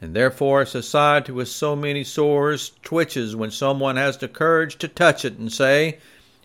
and 0.00 0.14
therefore 0.14 0.62
a 0.62 0.66
society 0.66 1.32
with 1.32 1.48
so 1.48 1.76
many 1.76 2.02
sores 2.02 2.72
twitches 2.82 3.36
when 3.36 3.50
someone 3.50 3.96
has 3.96 4.16
the 4.16 4.28
courage 4.28 4.76
to 4.78 4.88
touch 4.88 5.24
it 5.24 5.36
and 5.36 5.52
say, 5.52 5.98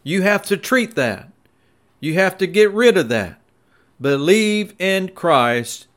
You 0.04 0.22
have 0.24 0.44
to 0.44 0.58
treat 0.58 0.96
that. 0.96 1.30
You 2.02 2.16
have 2.16 2.38
to 2.40 2.48
get 2.48 2.72
rid 2.72 2.98
of 2.98 3.08
that. 3.10 3.40
Believe 4.02 4.76
in 4.80 5.10
Christ 5.10 5.88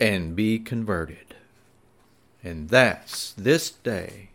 and 0.00 0.34
be 0.34 0.58
converted. 0.58 1.36
And 2.42 2.68
that's 2.68 3.32
this 3.34 3.70
day 3.70 4.30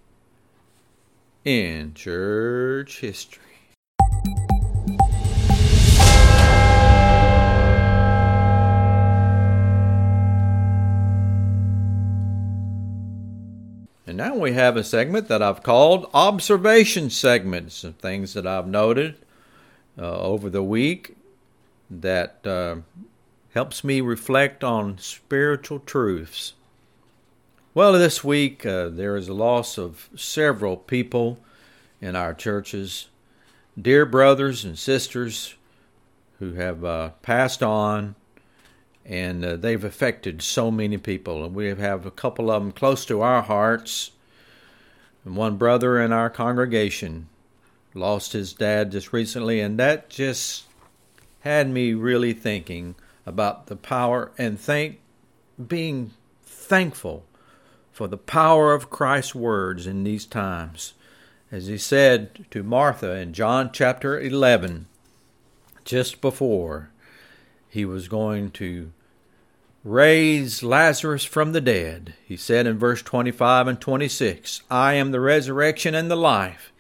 in 1.44 1.94
church 1.94 3.02
history. 3.02 3.49
Now 14.20 14.36
we 14.36 14.52
have 14.52 14.76
a 14.76 14.84
segment 14.84 15.30
that 15.30 15.42
I've 15.42 15.64
called 15.64 16.10
Observation 16.14 17.10
Segments 17.10 17.86
of 17.86 17.96
things 17.96 18.34
that 18.34 18.46
I've 18.46 18.68
noted 18.68 19.16
uh, 19.98 20.20
over 20.20 20.50
the 20.50 20.62
week 20.62 21.16
that 21.90 22.46
uh, 22.46 22.82
helps 23.54 23.82
me 23.82 24.02
reflect 24.02 24.62
on 24.62 24.98
spiritual 24.98 25.80
truths. 25.80 26.52
Well, 27.74 27.94
this 27.94 28.22
week 28.22 28.66
uh, 28.66 28.90
there 28.90 29.16
is 29.16 29.30
a 29.30 29.34
loss 29.34 29.78
of 29.78 30.10
several 30.18 30.76
people 30.76 31.40
in 32.02 32.18
our 32.18 32.34
churches, 32.34 33.08
dear 33.82 34.06
brothers 34.06 34.66
and 34.66 34.78
sisters 34.78 35.56
who 36.40 36.56
have 36.56 36.84
uh, 36.84 37.12
passed 37.22 37.64
on, 37.64 38.16
and 39.10 39.44
uh, 39.44 39.56
they've 39.56 39.84
affected 39.84 40.44
so 40.44 40.70
many 40.70 40.98
people. 40.98 41.44
And 41.44 41.56
we 41.56 41.68
have 41.68 42.06
a 42.06 42.12
couple 42.12 42.52
of 42.52 42.62
them 42.62 42.72
close 42.72 43.04
to 43.06 43.22
our 43.22 43.42
hearts. 43.42 44.12
And 45.26 45.36
one 45.36 45.58
brother 45.58 46.00
in 46.00 46.14
our 46.14 46.30
congregation 46.30 47.28
lost 47.96 48.34
his 48.34 48.54
dad 48.54 48.92
just 48.92 49.12
recently, 49.12 49.60
and 49.60 49.80
that 49.80 50.12
just 50.12 50.66
had 51.42 51.68
me 51.68 51.94
really 51.94 52.34
thinking 52.34 52.94
about 53.26 53.66
the 53.66 53.76
power 53.76 54.32
and 54.38 54.60
thank 54.60 55.00
being 55.68 56.12
thankful 56.44 57.26
for 57.92 58.08
the 58.08 58.18
power 58.18 58.74
of 58.74 58.92
Christ's 58.92 59.34
words 59.34 59.88
in 59.88 60.04
these 60.04 60.26
times. 60.26 60.94
As 61.52 61.66
he 61.66 61.80
said 61.80 62.46
to 62.52 62.62
Martha 62.62 63.16
in 63.16 63.34
John 63.34 63.72
chapter 63.74 64.20
11, 64.20 64.86
just 65.84 66.22
before 66.22 66.92
he 67.68 67.84
was 67.86 68.08
going 68.08 68.52
to 68.52 68.92
raise 69.84 70.64
Lazarus 70.64 71.24
from 71.24 71.52
the 71.52 71.62
dead, 71.62 72.16
he 72.26 72.36
said 72.36 72.68
in 72.68 72.78
verse 72.78 73.02
25 73.02 73.68
and 73.68 73.82
26, 73.82 74.62
I 74.70 74.94
am 74.94 75.12
the 75.12 75.20
resurrection 75.20 75.96
and 75.96 76.10
the 76.10 76.16
life. 76.16 76.72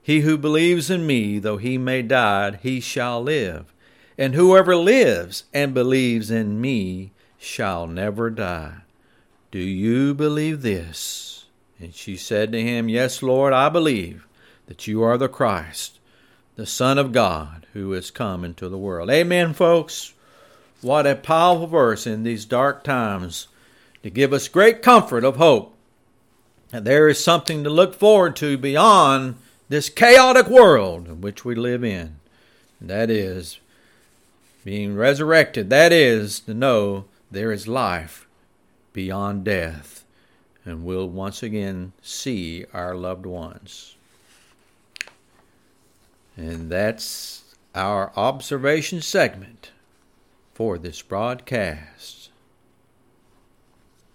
He 0.00 0.20
who 0.20 0.38
believes 0.38 0.90
in 0.90 1.06
me, 1.06 1.38
though 1.38 1.58
he 1.58 1.76
may 1.76 2.02
die, 2.02 2.58
he 2.62 2.80
shall 2.80 3.22
live. 3.22 3.74
And 4.16 4.34
whoever 4.34 4.74
lives 4.74 5.44
and 5.52 5.74
believes 5.74 6.30
in 6.30 6.60
me 6.60 7.12
shall 7.38 7.86
never 7.86 8.30
die. 8.30 8.78
Do 9.50 9.60
you 9.60 10.14
believe 10.14 10.62
this? 10.62 11.46
And 11.78 11.94
she 11.94 12.16
said 12.16 12.52
to 12.52 12.62
him, 12.62 12.88
Yes, 12.88 13.22
Lord, 13.22 13.52
I 13.52 13.68
believe 13.68 14.26
that 14.66 14.86
you 14.86 15.02
are 15.02 15.16
the 15.16 15.28
Christ, 15.28 16.00
the 16.56 16.66
Son 16.66 16.98
of 16.98 17.12
God, 17.12 17.66
who 17.72 17.92
is 17.92 18.10
come 18.10 18.44
into 18.44 18.68
the 18.68 18.78
world. 18.78 19.10
Amen, 19.10 19.54
folks. 19.54 20.14
What 20.80 21.06
a 21.06 21.16
powerful 21.16 21.66
verse 21.66 22.06
in 22.06 22.22
these 22.22 22.44
dark 22.44 22.84
times 22.84 23.48
to 24.04 24.10
give 24.10 24.32
us 24.32 24.46
great 24.46 24.80
comfort 24.80 25.24
of 25.24 25.36
hope. 25.36 25.74
And 26.72 26.84
there 26.84 27.08
is 27.08 27.22
something 27.22 27.64
to 27.64 27.70
look 27.70 27.94
forward 27.94 28.36
to 28.36 28.56
beyond 28.56 29.36
this 29.68 29.88
chaotic 29.88 30.46
world 30.46 31.08
in 31.08 31.20
which 31.20 31.44
we 31.44 31.54
live 31.54 31.82
in. 31.82 32.16
And 32.78 32.90
that 32.90 33.10
is 33.10 33.58
being 34.64 34.94
resurrected. 34.94 35.68
That 35.70 35.92
is 35.92 36.40
to 36.40 36.54
know 36.54 37.06
there 37.30 37.50
is 37.50 37.66
life 37.66 38.28
beyond 38.92 39.44
death. 39.44 40.04
And 40.64 40.84
we'll 40.84 41.08
once 41.08 41.42
again 41.42 41.92
see 42.02 42.66
our 42.72 42.94
loved 42.94 43.26
ones. 43.26 43.96
And 46.36 46.70
that's 46.70 47.42
our 47.74 48.12
observation 48.16 49.02
segment 49.02 49.72
for 50.58 50.76
this 50.76 51.02
broadcast. 51.02 52.30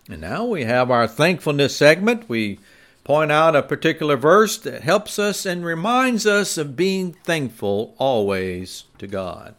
And 0.10 0.20
now 0.20 0.44
we 0.44 0.66
have 0.66 0.92
our 0.92 1.08
thankfulness 1.08 1.74
segment. 1.74 2.28
We 2.28 2.60
point 3.06 3.32
out 3.32 3.56
a 3.56 3.64
particular 3.64 4.18
verse 4.18 4.58
that 4.58 4.82
helps 4.82 5.18
us 5.18 5.46
and 5.46 5.64
reminds 5.64 6.28
us 6.28 6.58
of 6.58 6.76
being 6.76 7.14
thankful 7.14 7.96
always 7.98 8.84
to 8.98 9.08
God. 9.08 9.56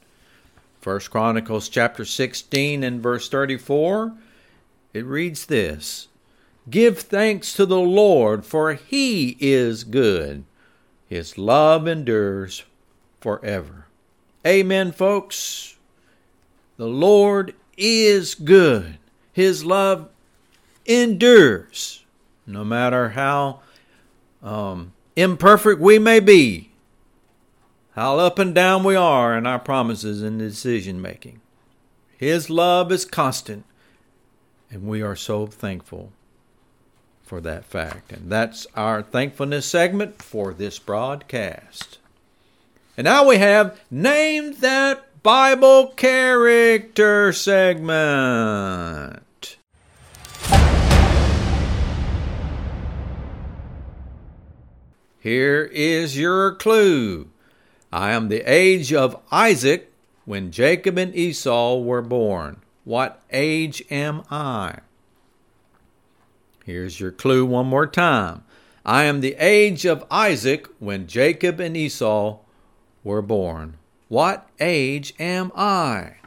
First 0.82 1.10
Chronicles 1.10 1.70
chapter 1.70 2.04
16 2.04 2.84
and 2.84 3.02
verse 3.02 3.30
34 3.30 4.12
it 4.92 5.06
reads 5.06 5.46
this 5.46 6.08
Give 6.68 6.98
thanks 6.98 7.54
to 7.54 7.64
the 7.64 7.80
Lord, 7.80 8.44
for 8.44 8.74
he 8.74 9.38
is 9.40 9.84
good. 9.84 10.44
His 11.06 11.38
love 11.38 11.88
endures 11.88 12.64
forever. 13.22 13.86
Amen, 14.46 14.92
folks. 14.92 15.73
The 16.76 16.86
Lord 16.86 17.54
is 17.76 18.34
good. 18.34 18.98
His 19.32 19.64
love 19.64 20.08
endures 20.86 22.04
no 22.46 22.64
matter 22.64 23.10
how 23.10 23.60
um, 24.42 24.92
imperfect 25.16 25.80
we 25.80 25.98
may 25.98 26.20
be, 26.20 26.70
how 27.94 28.18
up 28.18 28.38
and 28.38 28.54
down 28.54 28.84
we 28.84 28.96
are 28.96 29.36
in 29.36 29.46
our 29.46 29.58
promises 29.58 30.22
and 30.22 30.38
decision 30.38 31.00
making. 31.00 31.40
His 32.16 32.50
love 32.50 32.92
is 32.92 33.04
constant, 33.04 33.64
and 34.70 34.86
we 34.86 35.02
are 35.02 35.16
so 35.16 35.46
thankful 35.46 36.12
for 37.22 37.40
that 37.40 37.64
fact. 37.64 38.12
And 38.12 38.30
that's 38.30 38.66
our 38.74 39.02
thankfulness 39.02 39.66
segment 39.66 40.22
for 40.22 40.52
this 40.52 40.78
broadcast. 40.78 41.98
And 42.96 43.04
now 43.06 43.26
we 43.26 43.38
have 43.38 43.80
Name 43.90 44.54
That 44.60 45.06
Bible 45.24 45.86
Character 45.96 47.32
segment. 47.32 47.96
Here 55.18 55.64
is 55.72 56.18
your 56.18 56.54
clue. 56.56 57.30
I 57.90 58.10
am 58.10 58.28
the 58.28 58.42
age 58.42 58.92
of 58.92 59.18
Isaac 59.32 59.90
when 60.26 60.50
Jacob 60.50 60.98
and 60.98 61.16
Esau 61.16 61.78
were 61.78 62.02
born. 62.02 62.60
What 62.84 63.22
age 63.32 63.82
am 63.90 64.24
I? 64.30 64.80
Here's 66.66 67.00
your 67.00 67.12
clue 67.12 67.46
one 67.46 67.66
more 67.66 67.86
time. 67.86 68.44
I 68.84 69.04
am 69.04 69.22
the 69.22 69.36
age 69.38 69.86
of 69.86 70.04
Isaac 70.10 70.68
when 70.80 71.06
Jacob 71.06 71.60
and 71.60 71.74
Esau 71.74 72.40
were 73.02 73.22
born. 73.22 73.78
What 74.14 74.48
age 74.60 75.12
am 75.18 75.50
I? 75.56 76.18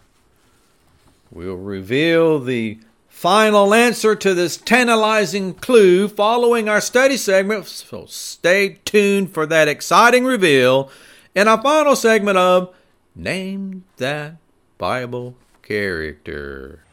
We'll 1.32 1.56
reveal 1.56 2.38
the 2.38 2.80
final 3.08 3.74
answer 3.74 4.14
to 4.14 4.34
this 4.34 4.58
tantalizing 4.58 5.54
clue 5.54 6.10
following 6.10 6.68
our 6.68 6.82
study 6.82 7.16
segment, 7.16 7.66
so 7.66 8.06
stay 8.08 8.80
tuned 8.84 9.34
for 9.34 9.46
that 9.46 9.70
exciting 9.70 10.26
reveal 10.26 10.92
in 11.34 11.48
our 11.48 11.62
final 11.62 11.96
segment 11.96 12.38
of 12.38 12.76
Name 13.16 13.86
That 13.96 14.36
Bible 14.78 15.38
Character. 15.62 16.84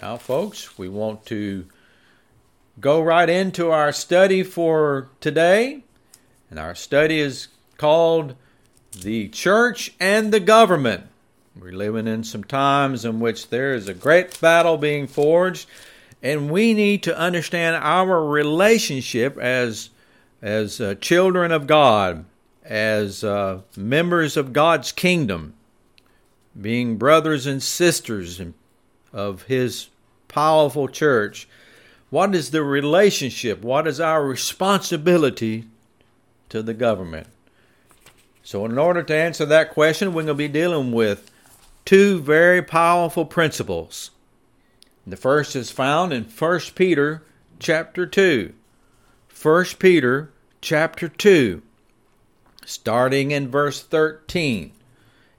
Now, 0.00 0.18
folks, 0.18 0.78
we 0.78 0.88
want 0.88 1.26
to 1.26 1.66
go 2.80 3.02
right 3.02 3.28
into 3.28 3.70
our 3.70 3.92
study 3.92 4.42
for 4.42 5.08
today. 5.20 5.82
And 6.48 6.58
our 6.58 6.74
study 6.74 7.20
is 7.20 7.48
called 7.76 8.34
The 9.00 9.28
Church 9.28 9.92
and 10.00 10.32
the 10.32 10.40
Government. 10.40 11.04
We're 11.60 11.72
living 11.72 12.06
in 12.06 12.24
some 12.24 12.44
times 12.44 13.04
in 13.04 13.20
which 13.20 13.50
there 13.50 13.74
is 13.74 13.88
a 13.88 13.94
great 13.94 14.40
battle 14.40 14.78
being 14.78 15.06
forged, 15.06 15.68
and 16.22 16.50
we 16.50 16.74
need 16.74 17.02
to 17.02 17.18
understand 17.18 17.76
our 17.76 18.24
relationship 18.24 19.36
as, 19.36 19.90
as 20.40 20.80
uh, 20.80 20.94
children 21.00 21.52
of 21.52 21.66
God, 21.66 22.24
as 22.64 23.24
uh, 23.24 23.60
members 23.76 24.36
of 24.36 24.52
God's 24.52 24.92
kingdom, 24.92 25.54
being 26.58 26.96
brothers 26.96 27.46
and 27.46 27.62
sisters 27.62 28.40
of 29.12 29.42
His 29.42 29.88
powerful 30.28 30.88
church. 30.88 31.48
What 32.10 32.34
is 32.34 32.50
the 32.50 32.62
relationship? 32.62 33.62
What 33.62 33.86
is 33.86 34.00
our 34.00 34.24
responsibility 34.24 35.64
to 36.48 36.62
the 36.62 36.74
government? 36.74 37.28
So, 38.42 38.64
in 38.64 38.78
order 38.78 39.02
to 39.04 39.14
answer 39.14 39.46
that 39.46 39.70
question, 39.70 40.08
we're 40.08 40.24
going 40.24 40.26
to 40.26 40.34
be 40.34 40.48
dealing 40.48 40.92
with 40.92 41.30
two 41.84 42.20
very 42.20 42.62
powerful 42.62 43.24
principles. 43.24 44.10
The 45.06 45.16
first 45.16 45.54
is 45.54 45.70
found 45.70 46.12
in 46.12 46.24
1 46.24 46.60
Peter 46.74 47.22
chapter 47.58 48.06
2. 48.06 48.52
1 49.40 49.64
Peter 49.78 50.30
chapter 50.60 51.08
2, 51.08 51.62
starting 52.66 53.30
in 53.30 53.48
verse 53.48 53.82
13. 53.82 54.72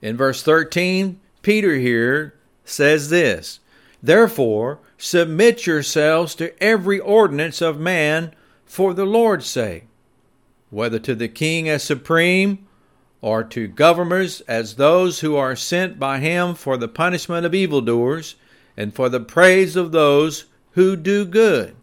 In 0.02 0.18
verse 0.18 0.42
13, 0.42 1.20
Peter 1.42 1.76
here 1.76 2.34
says 2.66 3.10
this 3.10 3.60
Therefore, 4.04 4.80
submit 4.98 5.68
yourselves 5.68 6.34
to 6.36 6.64
every 6.64 7.00
ordinance 7.00 7.62
of 7.62 7.80
man 7.80 8.34
for 8.66 8.94
the 8.94 9.06
Lord's 9.06 9.46
sake, 9.46 9.86
whether 10.70 11.00
to 11.00 11.14
the 11.14 11.28
king 11.28 11.70
as 11.70 11.84
supreme, 11.84 12.68
or 13.22 13.44
to 13.44 13.68
governors 13.68 14.42
as 14.42 14.76
those 14.76 15.20
who 15.20 15.36
are 15.36 15.56
sent 15.56 16.00
by 16.00 16.20
him 16.20 16.56
for 16.56 16.78
the 16.78 16.88
punishment 16.88 17.46
of 17.46 17.54
evildoers, 17.54 18.36
and 18.76 18.94
for 18.96 19.10
the 19.10 19.20
praise 19.20 19.76
of 19.76 19.92
those 19.92 20.46
who 20.72 20.96
do 20.96 21.26
good. 21.26 21.76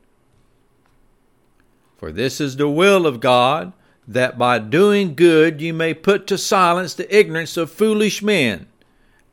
For 1.97 2.11
this 2.11 2.41
is 2.41 2.57
the 2.57 2.69
will 2.69 3.07
of 3.07 3.21
God, 3.21 3.73
that 4.07 4.38
by 4.38 4.59
doing 4.59 5.14
good 5.14 5.61
you 5.61 5.75
may 5.75 5.92
put 5.92 6.27
to 6.29 6.38
silence 6.38 6.95
the 6.95 7.14
ignorance 7.14 7.57
of 7.57 7.71
foolish 7.71 8.23
men, 8.23 8.66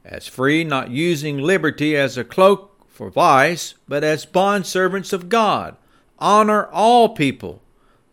as 0.04 0.28
free, 0.28 0.64
not 0.64 0.92
using 0.92 1.38
liberty 1.38 1.96
as 1.96 2.18
a 2.18 2.24
cloak 2.24 2.75
for 2.96 3.10
vice, 3.10 3.74
but 3.90 4.04
as 4.06 4.26
bondservants 4.26 5.12
of 5.12 5.28
God. 5.28 5.76
Honor 6.18 6.68
all 6.68 7.10
people, 7.10 7.62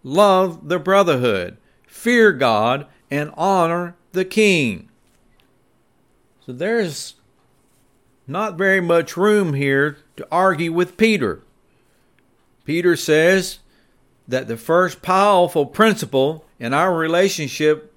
love 0.02 0.68
the 0.68 0.80
brotherhood, 0.80 1.56
fear 1.86 2.32
God, 2.32 2.86
and 3.08 3.32
honor 3.36 3.94
the 4.10 4.24
king. 4.24 4.88
So 6.44 6.52
there's 6.52 7.14
not 8.26 8.58
very 8.58 8.80
much 8.80 9.16
room 9.16 9.54
here 9.54 9.98
to 10.16 10.26
argue 10.32 10.72
with 10.72 10.96
Peter. 10.96 11.42
Peter 12.64 12.96
says 12.96 13.60
that 14.26 14.48
the 14.48 14.56
first 14.56 15.00
powerful 15.00 15.64
principle 15.64 16.44
in 16.58 16.74
our 16.74 16.92
relationship 16.92 17.94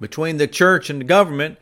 between 0.00 0.38
the 0.38 0.48
church 0.48 0.90
and 0.90 1.00
the 1.00 1.04
government 1.04 1.58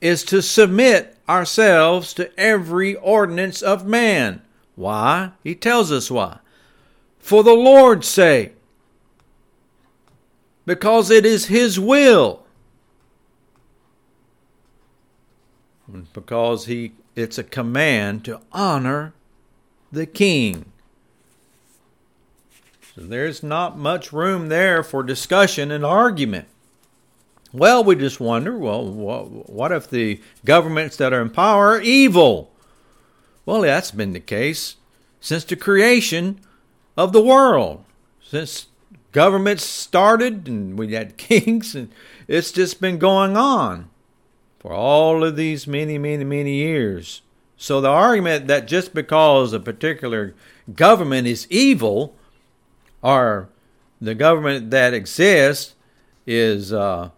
is 0.00 0.24
to 0.24 0.40
submit 0.40 1.13
ourselves 1.28 2.12
to 2.14 2.38
every 2.38 2.96
ordinance 2.96 3.62
of 3.62 3.86
man. 3.86 4.42
Why? 4.76 5.32
He 5.42 5.54
tells 5.54 5.92
us 5.92 6.10
why. 6.10 6.38
For 7.18 7.42
the 7.42 7.54
Lord's 7.54 8.08
sake. 8.08 8.54
Because 10.66 11.10
it 11.10 11.24
is 11.24 11.46
His 11.46 11.78
will. 11.78 12.44
Because 16.12 16.66
he 16.66 16.92
it's 17.14 17.38
a 17.38 17.44
command 17.44 18.24
to 18.24 18.40
honor 18.52 19.12
the 19.92 20.06
king. 20.06 20.72
So 22.94 23.02
there's 23.02 23.42
not 23.42 23.78
much 23.78 24.12
room 24.12 24.48
there 24.48 24.82
for 24.82 25.02
discussion 25.02 25.70
and 25.70 25.84
argument. 25.84 26.48
Well, 27.54 27.84
we 27.84 27.94
just 27.94 28.18
wonder 28.18 28.58
well, 28.58 28.84
what 29.46 29.70
if 29.70 29.88
the 29.88 30.20
governments 30.44 30.96
that 30.96 31.12
are 31.12 31.22
in 31.22 31.30
power 31.30 31.74
are 31.74 31.80
evil? 31.80 32.50
Well, 33.46 33.60
that's 33.60 33.92
been 33.92 34.12
the 34.12 34.18
case 34.18 34.74
since 35.20 35.44
the 35.44 35.54
creation 35.54 36.40
of 36.96 37.12
the 37.12 37.22
world. 37.22 37.84
Since 38.20 38.66
governments 39.12 39.62
started 39.62 40.48
and 40.48 40.76
we 40.76 40.94
had 40.94 41.16
kings, 41.16 41.76
and 41.76 41.90
it's 42.26 42.50
just 42.50 42.80
been 42.80 42.98
going 42.98 43.36
on 43.36 43.88
for 44.58 44.72
all 44.72 45.22
of 45.22 45.36
these 45.36 45.68
many, 45.68 45.96
many, 45.96 46.24
many 46.24 46.54
years. 46.54 47.22
So 47.56 47.80
the 47.80 47.88
argument 47.88 48.48
that 48.48 48.66
just 48.66 48.92
because 48.92 49.52
a 49.52 49.60
particular 49.60 50.34
government 50.74 51.28
is 51.28 51.46
evil, 51.50 52.16
or 53.00 53.48
the 54.00 54.16
government 54.16 54.72
that 54.72 54.92
exists 54.92 55.76
is 56.26 56.72
uh, 56.72 57.10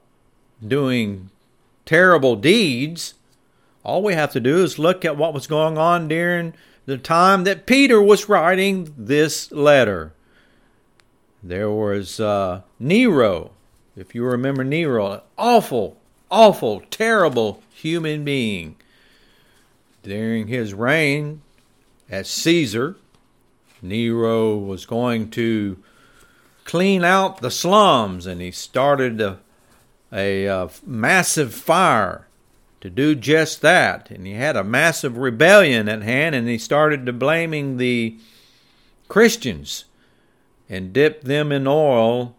doing 0.65 1.31
terrible 1.85 2.37
deeds. 2.37 3.15
All 3.85 4.03
we 4.03 4.15
have 4.15 4.33
to 4.33 4.41
do 4.41 4.63
is 4.63 4.79
look 4.79 5.05
at 5.05 5.17
what 5.17 5.35
was 5.35 5.47
going 5.47 5.79
on 5.79 6.09
during 6.09 6.55
the 6.87 6.99
time 6.99 7.45
that 7.45 7.67
Peter 7.67 8.01
was 8.01 8.29
writing 8.29 8.93
this 8.97 9.51
letter. 9.53 10.13
There 11.43 11.71
was 11.71 12.19
uh, 12.19 12.63
Nero, 12.79 13.53
if 13.97 14.15
you 14.15 14.25
remember 14.25 14.65
Nero, 14.65 15.13
an 15.13 15.21
awful, 15.39 15.97
awful, 16.31 16.83
terrible 16.91 17.63
human 17.71 18.25
being. 18.25 18.77
During 20.03 20.47
his 20.49 20.73
reign 20.73 21.43
as 22.09 22.29
Caesar, 22.29 22.97
Nero 23.83 24.57
was 24.57 24.87
going 24.87 25.31
to 25.33 25.79
clean 26.65 27.05
out 27.05 27.41
the 27.41 27.51
slums 27.51 28.27
and 28.27 28.41
he 28.41 28.51
started 28.51 29.21
a 29.21 29.39
a 30.13 30.49
uh, 30.49 30.69
massive 30.85 31.55
fire 31.55 32.27
to 32.81 32.91
do 32.91 33.15
just 33.15 33.63
that. 33.63 34.11
And 34.11 34.27
he 34.27 34.35
had 34.35 34.57
a 34.57 34.65
massive 34.65 35.17
rebellion 35.17 35.89
at 35.89 36.03
hand, 36.03 36.35
and 36.35 36.49
he 36.49 36.59
started 36.59 37.07
to 37.07 37.13
blaming 37.13 37.77
the 37.77 38.17
Christians 39.09 39.85
and 40.69 40.93
dipped 40.93 41.25
them 41.25 41.53
in 41.53 41.67
oil 41.67 42.35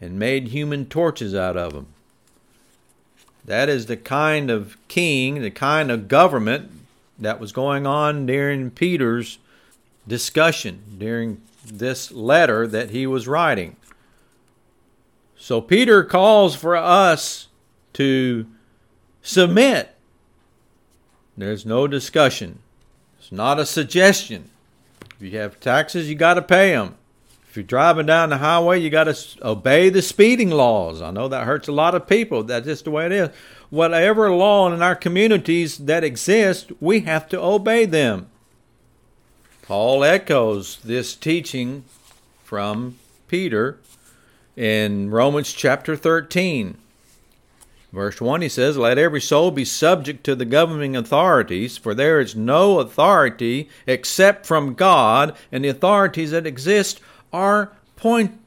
and 0.00 0.18
made 0.18 0.48
human 0.48 0.86
torches 0.86 1.34
out 1.34 1.56
of 1.56 1.72
them. 1.72 1.86
That 3.44 3.68
is 3.68 3.86
the 3.86 3.96
kind 3.96 4.50
of 4.50 4.76
king, 4.88 5.42
the 5.42 5.50
kind 5.50 5.90
of 5.90 6.08
government 6.08 6.70
that 7.18 7.40
was 7.40 7.52
going 7.52 7.86
on 7.86 8.26
during 8.26 8.70
Peter's 8.70 9.38
discussion, 10.06 10.82
during 10.98 11.40
this 11.64 12.10
letter 12.10 12.66
that 12.66 12.90
he 12.90 13.06
was 13.06 13.28
writing. 13.28 13.76
So 15.50 15.60
Peter 15.60 16.04
calls 16.04 16.54
for 16.54 16.76
us 16.76 17.48
to 17.94 18.46
submit. 19.20 19.96
There's 21.36 21.66
no 21.66 21.88
discussion. 21.88 22.60
It's 23.18 23.32
not 23.32 23.58
a 23.58 23.66
suggestion. 23.66 24.48
If 25.16 25.22
you 25.22 25.38
have 25.40 25.58
taxes, 25.58 26.08
you 26.08 26.14
got 26.14 26.34
to 26.34 26.42
pay 26.42 26.70
them. 26.70 26.94
If 27.48 27.56
you're 27.56 27.64
driving 27.64 28.06
down 28.06 28.30
the 28.30 28.38
highway, 28.38 28.78
you 28.78 28.90
got 28.90 29.12
to 29.12 29.16
obey 29.42 29.88
the 29.88 30.02
speeding 30.02 30.50
laws. 30.50 31.02
I 31.02 31.10
know 31.10 31.26
that 31.26 31.46
hurts 31.46 31.66
a 31.66 31.72
lot 31.72 31.96
of 31.96 32.06
people. 32.06 32.44
That's 32.44 32.66
just 32.66 32.84
the 32.84 32.92
way 32.92 33.06
it 33.06 33.12
is. 33.12 33.30
Whatever 33.70 34.30
law 34.30 34.72
in 34.72 34.80
our 34.80 34.94
communities 34.94 35.78
that 35.78 36.04
exist, 36.04 36.70
we 36.78 37.00
have 37.00 37.28
to 37.28 37.42
obey 37.42 37.86
them. 37.86 38.28
Paul 39.62 40.04
echoes 40.04 40.78
this 40.84 41.16
teaching 41.16 41.82
from 42.44 42.98
Peter 43.26 43.80
in 44.60 45.10
Romans 45.10 45.54
chapter 45.54 45.96
13. 45.96 46.76
Verse 47.94 48.20
1 48.20 48.42
he 48.42 48.48
says, 48.50 48.76
Let 48.76 48.98
every 48.98 49.20
soul 49.20 49.50
be 49.50 49.64
subject 49.64 50.22
to 50.24 50.34
the 50.34 50.44
governing 50.44 50.94
authorities, 50.94 51.78
for 51.78 51.94
there 51.94 52.20
is 52.20 52.36
no 52.36 52.78
authority 52.78 53.70
except 53.86 54.44
from 54.44 54.74
God, 54.74 55.34
and 55.50 55.64
the 55.64 55.70
authorities 55.70 56.32
that 56.32 56.46
exist 56.46 57.00
are, 57.32 57.72
point, 57.96 58.38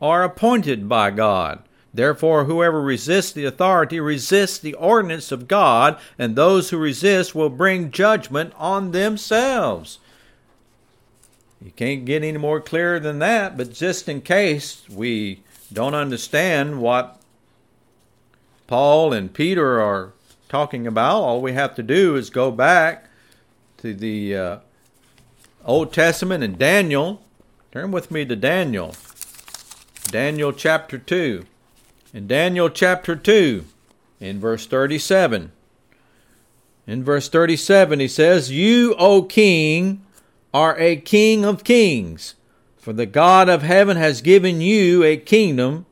are 0.00 0.22
appointed 0.22 0.88
by 0.88 1.10
God. 1.10 1.64
Therefore, 1.92 2.44
whoever 2.44 2.80
resists 2.80 3.32
the 3.32 3.44
authority 3.44 3.98
resists 3.98 4.60
the 4.60 4.74
ordinance 4.74 5.32
of 5.32 5.48
God, 5.48 5.98
and 6.20 6.36
those 6.36 6.70
who 6.70 6.78
resist 6.78 7.34
will 7.34 7.50
bring 7.50 7.90
judgment 7.90 8.52
on 8.56 8.92
themselves. 8.92 9.98
You 11.60 11.72
can't 11.72 12.04
get 12.04 12.22
any 12.22 12.38
more 12.38 12.60
clear 12.60 13.00
than 13.00 13.18
that, 13.18 13.56
but 13.56 13.72
just 13.72 14.08
in 14.08 14.20
case 14.20 14.88
we 14.88 15.42
don't 15.72 15.94
understand 15.94 16.80
what 16.80 17.20
Paul 18.66 19.12
and 19.12 19.32
Peter 19.32 19.80
are 19.80 20.12
talking 20.48 20.86
about, 20.86 21.22
all 21.22 21.40
we 21.40 21.52
have 21.52 21.74
to 21.74 21.82
do 21.82 22.16
is 22.16 22.30
go 22.30 22.50
back 22.50 23.08
to 23.78 23.94
the 23.94 24.36
uh, 24.36 24.58
Old 25.64 25.92
Testament 25.92 26.42
and 26.42 26.58
Daniel. 26.58 27.22
Turn 27.72 27.90
with 27.90 28.10
me 28.10 28.24
to 28.24 28.36
Daniel. 28.36 28.94
Daniel 30.06 30.52
chapter 30.52 30.98
2. 30.98 31.44
In 32.14 32.26
Daniel 32.26 32.70
chapter 32.70 33.14
2, 33.14 33.64
in 34.20 34.40
verse 34.40 34.66
37. 34.66 35.52
In 36.86 37.04
verse 37.04 37.28
37, 37.28 38.00
he 38.00 38.08
says, 38.08 38.50
You, 38.50 38.94
O 38.98 39.22
king, 39.22 40.02
are 40.54 40.78
a 40.78 40.96
king 40.96 41.44
of 41.44 41.64
kings, 41.64 42.34
for 42.88 42.94
the 42.94 43.04
God 43.04 43.50
of 43.50 43.60
heaven 43.60 43.98
has 43.98 44.22
given 44.22 44.62
you 44.62 45.04
a 45.04 45.18
kingdom, 45.18 45.84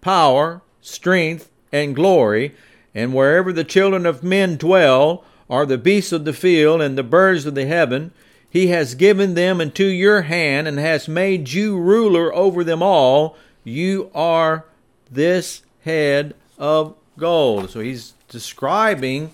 power, 0.00 0.62
strength, 0.80 1.50
and 1.72 1.96
glory, 1.96 2.54
and 2.94 3.12
wherever 3.12 3.52
the 3.52 3.64
children 3.64 4.06
of 4.06 4.22
men 4.22 4.56
dwell, 4.56 5.24
are 5.50 5.66
the 5.66 5.76
beasts 5.76 6.12
of 6.12 6.24
the 6.24 6.32
field 6.32 6.80
and 6.80 6.96
the 6.96 7.02
birds 7.02 7.44
of 7.44 7.56
the 7.56 7.66
heaven, 7.66 8.12
he 8.48 8.68
has 8.68 8.94
given 8.94 9.34
them 9.34 9.60
into 9.60 9.84
your 9.84 10.22
hand 10.22 10.68
and 10.68 10.78
has 10.78 11.08
made 11.08 11.50
you 11.50 11.76
ruler 11.76 12.32
over 12.32 12.62
them 12.62 12.84
all. 12.84 13.36
You 13.64 14.12
are 14.14 14.64
this 15.10 15.62
head 15.82 16.36
of 16.56 16.94
gold. 17.18 17.70
So 17.70 17.80
he's 17.80 18.14
describing 18.28 19.32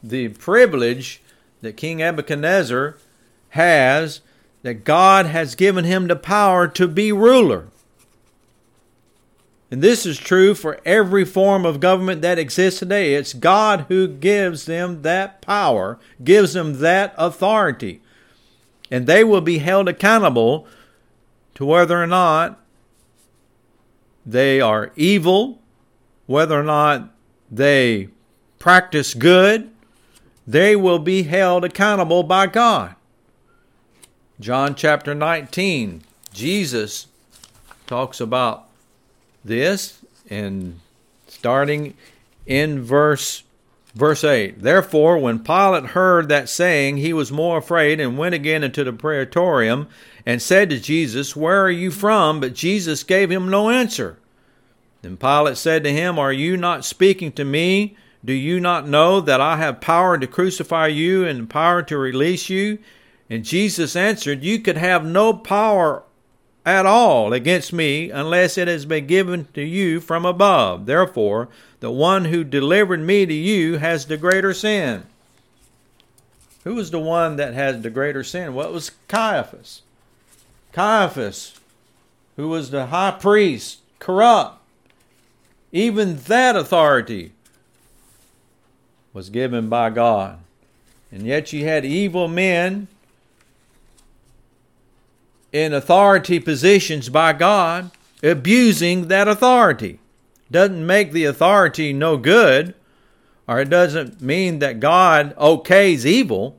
the 0.00 0.28
privilege 0.28 1.22
that 1.60 1.76
King 1.76 1.96
Nebuchadnezzar 1.96 2.98
has, 3.48 4.20
that 4.62 4.84
God 4.84 5.26
has 5.26 5.54
given 5.54 5.84
him 5.84 6.06
the 6.06 6.16
power 6.16 6.68
to 6.68 6.88
be 6.88 7.12
ruler. 7.12 7.68
And 9.70 9.80
this 9.80 10.04
is 10.04 10.18
true 10.18 10.54
for 10.54 10.80
every 10.84 11.24
form 11.24 11.64
of 11.64 11.80
government 11.80 12.20
that 12.22 12.38
exists 12.38 12.80
today. 12.80 13.14
It's 13.14 13.32
God 13.32 13.86
who 13.88 14.06
gives 14.06 14.66
them 14.66 15.00
that 15.00 15.40
power, 15.40 15.98
gives 16.22 16.52
them 16.52 16.80
that 16.80 17.14
authority. 17.16 18.02
And 18.90 19.06
they 19.06 19.24
will 19.24 19.40
be 19.40 19.58
held 19.58 19.88
accountable 19.88 20.66
to 21.54 21.64
whether 21.64 22.02
or 22.02 22.06
not 22.06 22.60
they 24.26 24.60
are 24.60 24.92
evil, 24.94 25.58
whether 26.26 26.60
or 26.60 26.64
not 26.64 27.10
they 27.50 28.10
practice 28.58 29.14
good. 29.14 29.70
They 30.46 30.76
will 30.76 30.98
be 30.98 31.22
held 31.22 31.64
accountable 31.64 32.22
by 32.22 32.46
God. 32.46 32.94
John 34.42 34.74
chapter 34.74 35.14
19, 35.14 36.02
Jesus 36.32 37.06
talks 37.86 38.20
about 38.20 38.66
this 39.44 40.02
and 40.28 40.80
starting 41.28 41.94
in 42.44 42.82
verse 42.82 43.44
verse 43.94 44.24
8 44.24 44.62
therefore 44.62 45.18
when 45.18 45.38
pilate 45.38 45.90
heard 45.90 46.28
that 46.28 46.48
saying 46.48 46.96
he 46.96 47.12
was 47.12 47.30
more 47.30 47.58
afraid 47.58 48.00
and 48.00 48.18
went 48.18 48.34
again 48.34 48.64
into 48.64 48.82
the 48.82 48.92
praetorium 48.92 49.86
and 50.24 50.40
said 50.40 50.70
to 50.70 50.80
jesus 50.80 51.36
where 51.36 51.62
are 51.62 51.70
you 51.70 51.92
from? 51.92 52.40
But 52.40 52.54
jesus 52.54 53.04
gave 53.04 53.30
him 53.30 53.48
no 53.48 53.70
answer. 53.70 54.18
Then 55.02 55.16
pilate 55.18 55.56
said 55.56 55.84
to 55.84 55.92
him 55.92 56.18
are 56.18 56.32
you 56.32 56.56
not 56.56 56.84
speaking 56.84 57.30
to 57.32 57.44
me? 57.44 57.96
Do 58.24 58.32
you 58.32 58.58
not 58.58 58.88
know 58.88 59.20
that 59.20 59.40
i 59.40 59.56
have 59.58 59.80
power 59.80 60.18
to 60.18 60.26
crucify 60.26 60.88
you 60.88 61.24
and 61.24 61.48
power 61.48 61.82
to 61.84 61.96
release 61.96 62.48
you 62.48 62.78
and 63.32 63.44
jesus 63.44 63.96
answered 63.96 64.44
you 64.44 64.58
could 64.58 64.76
have 64.76 65.04
no 65.04 65.32
power 65.32 66.02
at 66.64 66.86
all 66.86 67.32
against 67.32 67.72
me 67.72 68.10
unless 68.10 68.56
it 68.56 68.68
has 68.68 68.84
been 68.84 69.06
given 69.06 69.46
to 69.54 69.62
you 69.62 70.00
from 70.00 70.24
above. 70.24 70.86
Therefore, 70.86 71.48
the 71.80 71.90
one 71.90 72.26
who 72.26 72.44
delivered 72.44 73.00
me 73.00 73.26
to 73.26 73.34
you 73.34 73.78
has 73.78 74.06
the 74.06 74.16
greater 74.16 74.54
sin. 74.54 75.04
Who 76.64 76.76
was 76.76 76.92
the 76.92 77.00
one 77.00 77.36
that 77.36 77.54
had 77.54 77.82
the 77.82 77.90
greater 77.90 78.22
sin? 78.22 78.54
Well, 78.54 78.72
was 78.72 78.92
Caiaphas. 79.08 79.82
Caiaphas, 80.72 81.54
who 82.36 82.48
was 82.48 82.70
the 82.70 82.86
high 82.86 83.10
priest, 83.10 83.80
corrupt. 83.98 84.60
Even 85.72 86.16
that 86.16 86.54
authority 86.54 87.32
was 89.12 89.30
given 89.30 89.68
by 89.68 89.90
God. 89.90 90.38
And 91.10 91.26
yet 91.26 91.52
you 91.52 91.64
had 91.64 91.84
evil 91.84 92.28
men 92.28 92.86
in 95.52 95.72
authority 95.72 96.40
positions 96.40 97.08
by 97.08 97.32
God 97.32 97.90
abusing 98.22 99.08
that 99.08 99.28
authority. 99.28 99.98
Doesn't 100.50 100.86
make 100.86 101.12
the 101.12 101.24
authority 101.24 101.92
no 101.92 102.16
good, 102.16 102.74
or 103.48 103.60
it 103.60 103.70
doesn't 103.70 104.20
mean 104.20 104.60
that 104.60 104.80
God 104.80 105.36
okays 105.36 106.04
evil. 106.04 106.58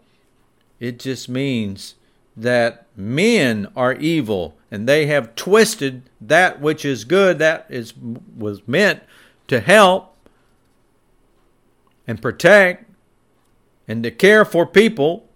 It 0.79 0.99
just 0.99 1.29
means 1.29 1.95
that 2.35 2.87
men 2.95 3.67
are 3.75 3.93
evil 3.93 4.57
and 4.69 4.89
they 4.89 5.05
have 5.05 5.35
twisted 5.35 6.09
that 6.19 6.59
which 6.59 6.83
is 6.83 7.03
good, 7.03 7.39
that 7.39 7.67
is 7.69 7.93
was 7.95 8.67
meant 8.67 9.03
to 9.47 9.59
help 9.59 10.15
and 12.07 12.21
protect 12.21 12.89
and 13.87 14.03
to 14.03 14.11
care 14.11 14.43
for 14.43 14.65
people, 14.65 15.29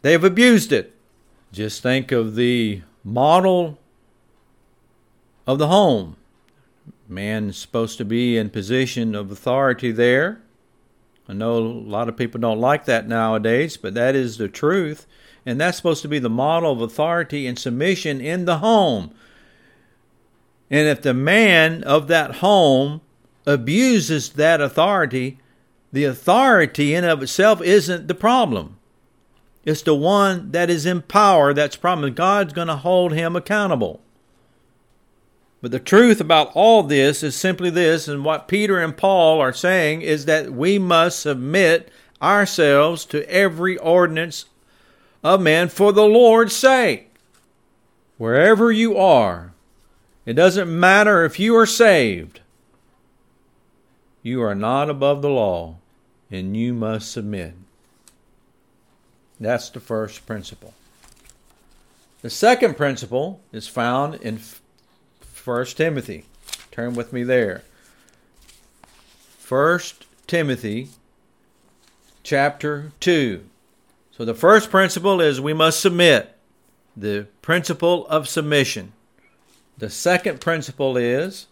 they've 0.00 0.24
abused 0.24 0.72
it. 0.72 0.91
Just 1.52 1.82
think 1.82 2.10
of 2.12 2.34
the 2.34 2.80
model 3.04 3.78
of 5.46 5.58
the 5.58 5.68
home. 5.68 6.16
Man's 7.06 7.58
supposed 7.58 7.98
to 7.98 8.06
be 8.06 8.38
in 8.38 8.48
position 8.48 9.14
of 9.14 9.30
authority 9.30 9.92
there. 9.92 10.40
I 11.28 11.34
know 11.34 11.58
a 11.58 11.60
lot 11.60 12.08
of 12.08 12.16
people 12.16 12.40
don't 12.40 12.58
like 12.58 12.86
that 12.86 13.06
nowadays, 13.06 13.76
but 13.76 13.92
that 13.94 14.14
is 14.14 14.38
the 14.38 14.48
truth. 14.48 15.06
And 15.44 15.60
that's 15.60 15.76
supposed 15.76 16.02
to 16.02 16.08
be 16.08 16.18
the 16.18 16.30
model 16.30 16.72
of 16.72 16.80
authority 16.80 17.46
and 17.46 17.58
submission 17.58 18.20
in 18.20 18.46
the 18.46 18.58
home. 18.58 19.14
And 20.70 20.88
if 20.88 21.02
the 21.02 21.12
man 21.12 21.84
of 21.84 22.08
that 22.08 22.36
home 22.36 23.02
abuses 23.46 24.30
that 24.30 24.62
authority, 24.62 25.38
the 25.92 26.04
authority 26.04 26.94
in 26.94 27.04
of 27.04 27.22
itself 27.22 27.60
isn't 27.60 28.08
the 28.08 28.14
problem. 28.14 28.78
It's 29.64 29.82
the 29.82 29.94
one 29.94 30.50
that 30.50 30.70
is 30.70 30.86
in 30.86 31.02
power 31.02 31.54
that's 31.54 31.76
promised. 31.76 32.16
God's 32.16 32.52
going 32.52 32.68
to 32.68 32.76
hold 32.76 33.12
him 33.12 33.36
accountable. 33.36 34.00
But 35.60 35.70
the 35.70 35.78
truth 35.78 36.20
about 36.20 36.50
all 36.54 36.82
this 36.82 37.22
is 37.22 37.36
simply 37.36 37.70
this, 37.70 38.08
and 38.08 38.24
what 38.24 38.48
Peter 38.48 38.80
and 38.80 38.96
Paul 38.96 39.40
are 39.40 39.52
saying 39.52 40.02
is 40.02 40.24
that 40.24 40.52
we 40.52 40.78
must 40.78 41.20
submit 41.20 41.92
ourselves 42.20 43.04
to 43.06 43.28
every 43.30 43.78
ordinance 43.78 44.46
of 45.22 45.40
man 45.40 45.68
for 45.68 45.92
the 45.92 46.04
Lord's 46.04 46.56
sake. 46.56 47.14
Wherever 48.18 48.72
you 48.72 48.96
are, 48.96 49.52
it 50.26 50.34
doesn't 50.34 50.80
matter 50.80 51.24
if 51.24 51.38
you 51.38 51.56
are 51.56 51.66
saved, 51.66 52.40
you 54.22 54.42
are 54.42 54.54
not 54.54 54.90
above 54.90 55.22
the 55.22 55.30
law, 55.30 55.76
and 56.30 56.56
you 56.56 56.72
must 56.72 57.10
submit. 57.10 57.54
That's 59.42 59.70
the 59.70 59.80
first 59.80 60.24
principle. 60.24 60.72
The 62.20 62.30
second 62.30 62.76
principle 62.76 63.40
is 63.52 63.66
found 63.66 64.14
in 64.14 64.40
1 65.44 65.66
Timothy. 65.66 66.26
Turn 66.70 66.94
with 66.94 67.12
me 67.12 67.24
there. 67.24 67.62
1 69.48 69.80
Timothy 70.28 70.90
chapter 72.22 72.92
2. 73.00 73.44
So 74.12 74.24
the 74.24 74.32
first 74.32 74.70
principle 74.70 75.20
is 75.20 75.40
we 75.40 75.52
must 75.52 75.80
submit, 75.80 76.36
the 76.96 77.26
principle 77.42 78.06
of 78.06 78.28
submission. 78.28 78.92
The 79.76 79.90
second 79.90 80.40
principle 80.40 80.96
is 80.96 81.48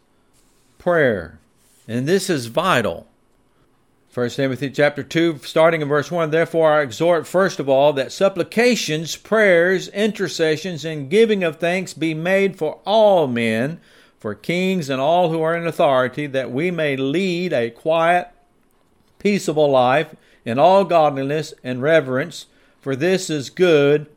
prayer. 0.79 1.41
And 1.89 2.07
this 2.07 2.31
is 2.31 2.47
vital. 2.47 3.09
1 4.13 4.31
Timothy 4.31 4.69
chapter 4.71 5.05
2, 5.05 5.39
starting 5.45 5.83
in 5.83 5.89
verse 5.89 6.11
1. 6.11 6.33
Therefore, 6.33 6.73
I 6.73 6.83
exhort 6.83 7.29
first 7.29 7.61
of 7.61 7.69
all 7.69 7.93
that 7.93 8.11
supplications, 8.11 9.15
prayers, 9.15 9.87
intercessions, 9.87 10.85
and 10.85 11.09
giving 11.09 11.45
of 11.45 11.59
thanks 11.59 11.95
be 11.95 12.13
made 12.13 12.57
for 12.57 12.81
all 12.85 13.29
men, 13.29 13.81
for 14.19 14.35
kings 14.35 14.91
and 14.91 15.01
all 15.01 15.31
who 15.31 15.41
are 15.43 15.57
in 15.57 15.65
authority, 15.65 16.27
that 16.27 16.51
we 16.51 16.73
may 16.73 16.97
lead 16.97 17.53
a 17.53 17.71
quiet 17.71 18.27
peaceable 19.21 19.71
life 19.71 20.17
in 20.45 20.59
all 20.59 20.83
godliness 20.83 21.55
and 21.63 21.81
reverence, 21.81 22.47
for 22.81 22.97
this 22.97 23.31
is 23.31 23.49
good 23.49 24.09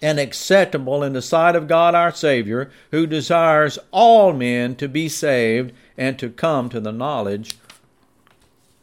and 0.00 0.20
acceptable 0.20 1.02
in 1.02 1.12
the 1.12 1.20
sight 1.20 1.56
of 1.56 1.66
God 1.66 1.96
our 1.96 2.14
Savior, 2.14 2.70
who 2.92 3.04
desires 3.04 3.80
all 3.90 4.32
men 4.32 4.76
to 4.76 4.86
be 4.86 5.08
saved 5.08 5.72
and 5.98 6.20
to 6.20 6.30
come 6.30 6.68
to 6.68 6.78
the 6.78 6.92
knowledge 6.92 7.56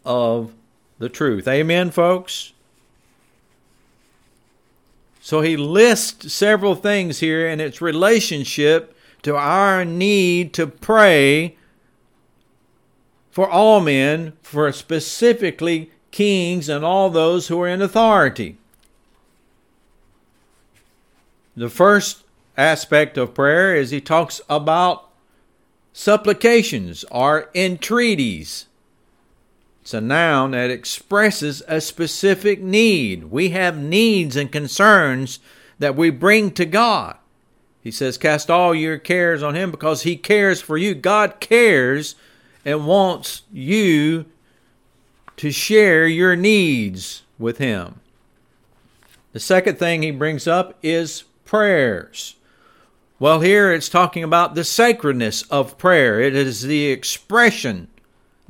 of 0.05 0.53
the 0.99 1.09
truth. 1.09 1.47
Amen, 1.47 1.91
folks? 1.91 2.53
So 5.21 5.41
he 5.41 5.55
lists 5.55 6.33
several 6.33 6.75
things 6.75 7.19
here 7.19 7.47
in 7.47 7.59
its 7.59 7.81
relationship 7.81 8.95
to 9.21 9.35
our 9.35 9.85
need 9.85 10.53
to 10.53 10.65
pray 10.65 11.55
for 13.29 13.49
all 13.49 13.79
men, 13.79 14.33
for 14.41 14.71
specifically 14.71 15.91
kings 16.11 16.67
and 16.67 16.83
all 16.83 17.09
those 17.09 17.47
who 17.47 17.61
are 17.61 17.67
in 17.67 17.81
authority. 17.81 18.57
The 21.55 21.69
first 21.69 22.23
aspect 22.57 23.17
of 23.17 23.33
prayer 23.33 23.75
is 23.75 23.91
he 23.91 24.01
talks 24.01 24.41
about 24.49 25.09
supplications 25.93 27.05
or 27.11 27.49
entreaties. 27.53 28.65
It's 29.82 29.94
a 29.94 30.02
noun 30.02 30.52
that 30.52 30.70
expresses 30.70 31.63
a 31.67 31.82
specific 31.82 32.62
need. 32.62 33.26
We 33.26 33.50
have 33.50 33.78
needs 33.78 34.36
and 34.36 34.52
concerns 34.52 35.39
that 35.80 35.96
we 35.96 36.12
bring 36.12 36.52
to 36.52 36.65
God. 36.65 37.17
He 37.82 37.89
says, 37.89 38.17
Cast 38.20 38.52
all 38.52 38.76
your 38.76 39.00
cares 39.00 39.41
on 39.41 39.56
Him 39.56 39.72
because 39.72 40.04
He 40.04 40.15
cares 40.15 40.62
for 40.62 40.78
you. 40.78 40.94
God 40.94 41.39
cares 41.39 42.15
and 42.63 42.86
wants 42.86 43.41
you 43.52 44.26
to 45.38 45.52
share 45.52 46.06
your 46.06 46.36
needs 46.36 47.24
with 47.39 47.58
Him. 47.58 48.00
The 49.34 49.39
second 49.39 49.80
thing 49.80 50.04
He 50.04 50.12
brings 50.12 50.48
up 50.48 50.78
is 50.84 51.24
prayers. 51.44 52.36
Well, 53.17 53.41
here 53.41 53.72
it's 53.72 53.89
talking 53.89 54.24
about 54.24 54.54
the 54.54 54.63
sacredness 54.63 55.41
of 55.44 55.78
prayer, 55.78 56.20
it 56.20 56.36
is 56.36 56.62
the 56.62 56.86
expression 56.88 57.88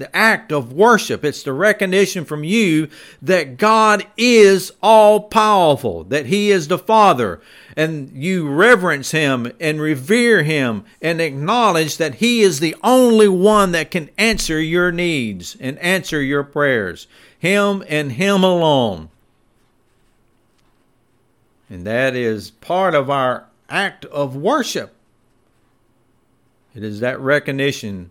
the 0.02 0.16
act 0.16 0.52
of 0.52 0.74
worship. 0.74 1.24
It's 1.24 1.44
the 1.44 1.54
recognition 1.54 2.26
from 2.26 2.44
you 2.44 2.90
that 3.22 3.58
God 3.58 4.06
is 4.18 4.72
all 4.82 5.22
powerful, 5.22 6.04
that 6.06 6.26
He 6.26 6.52
is 6.52 6.68
the 6.68 6.80
Father, 6.80 7.40
and 7.78 8.12
you 8.12 8.50
reverence 8.50 9.12
Him 9.12 9.52
and 9.60 9.80
revere 9.80 10.42
Him 10.42 10.86
and 11.02 11.22
acknowledge 11.22 11.98
that 11.98 12.16
He 12.16 12.42
is 12.42 12.60
the 12.60 12.76
only 12.84 13.28
one 13.28 13.72
that 13.74 13.92
can 13.92 14.10
answer 14.18 14.60
your 14.60 14.92
needs 14.92 15.56
and 15.60 15.78
answer 15.78 16.22
your 16.22 16.44
prayers. 16.44 17.08
Him 17.38 17.84
and 17.88 18.14
Him 18.14 18.44
alone. 18.44 19.10
And 21.70 21.86
that 21.86 22.16
is 22.16 22.50
part 22.50 22.96
of 22.96 23.10
our 23.10 23.46
act 23.70 24.06
of 24.06 24.36
worship. 24.36 24.96
It 26.76 26.84
is 26.84 27.02
that 27.02 27.20
recognition 27.20 28.10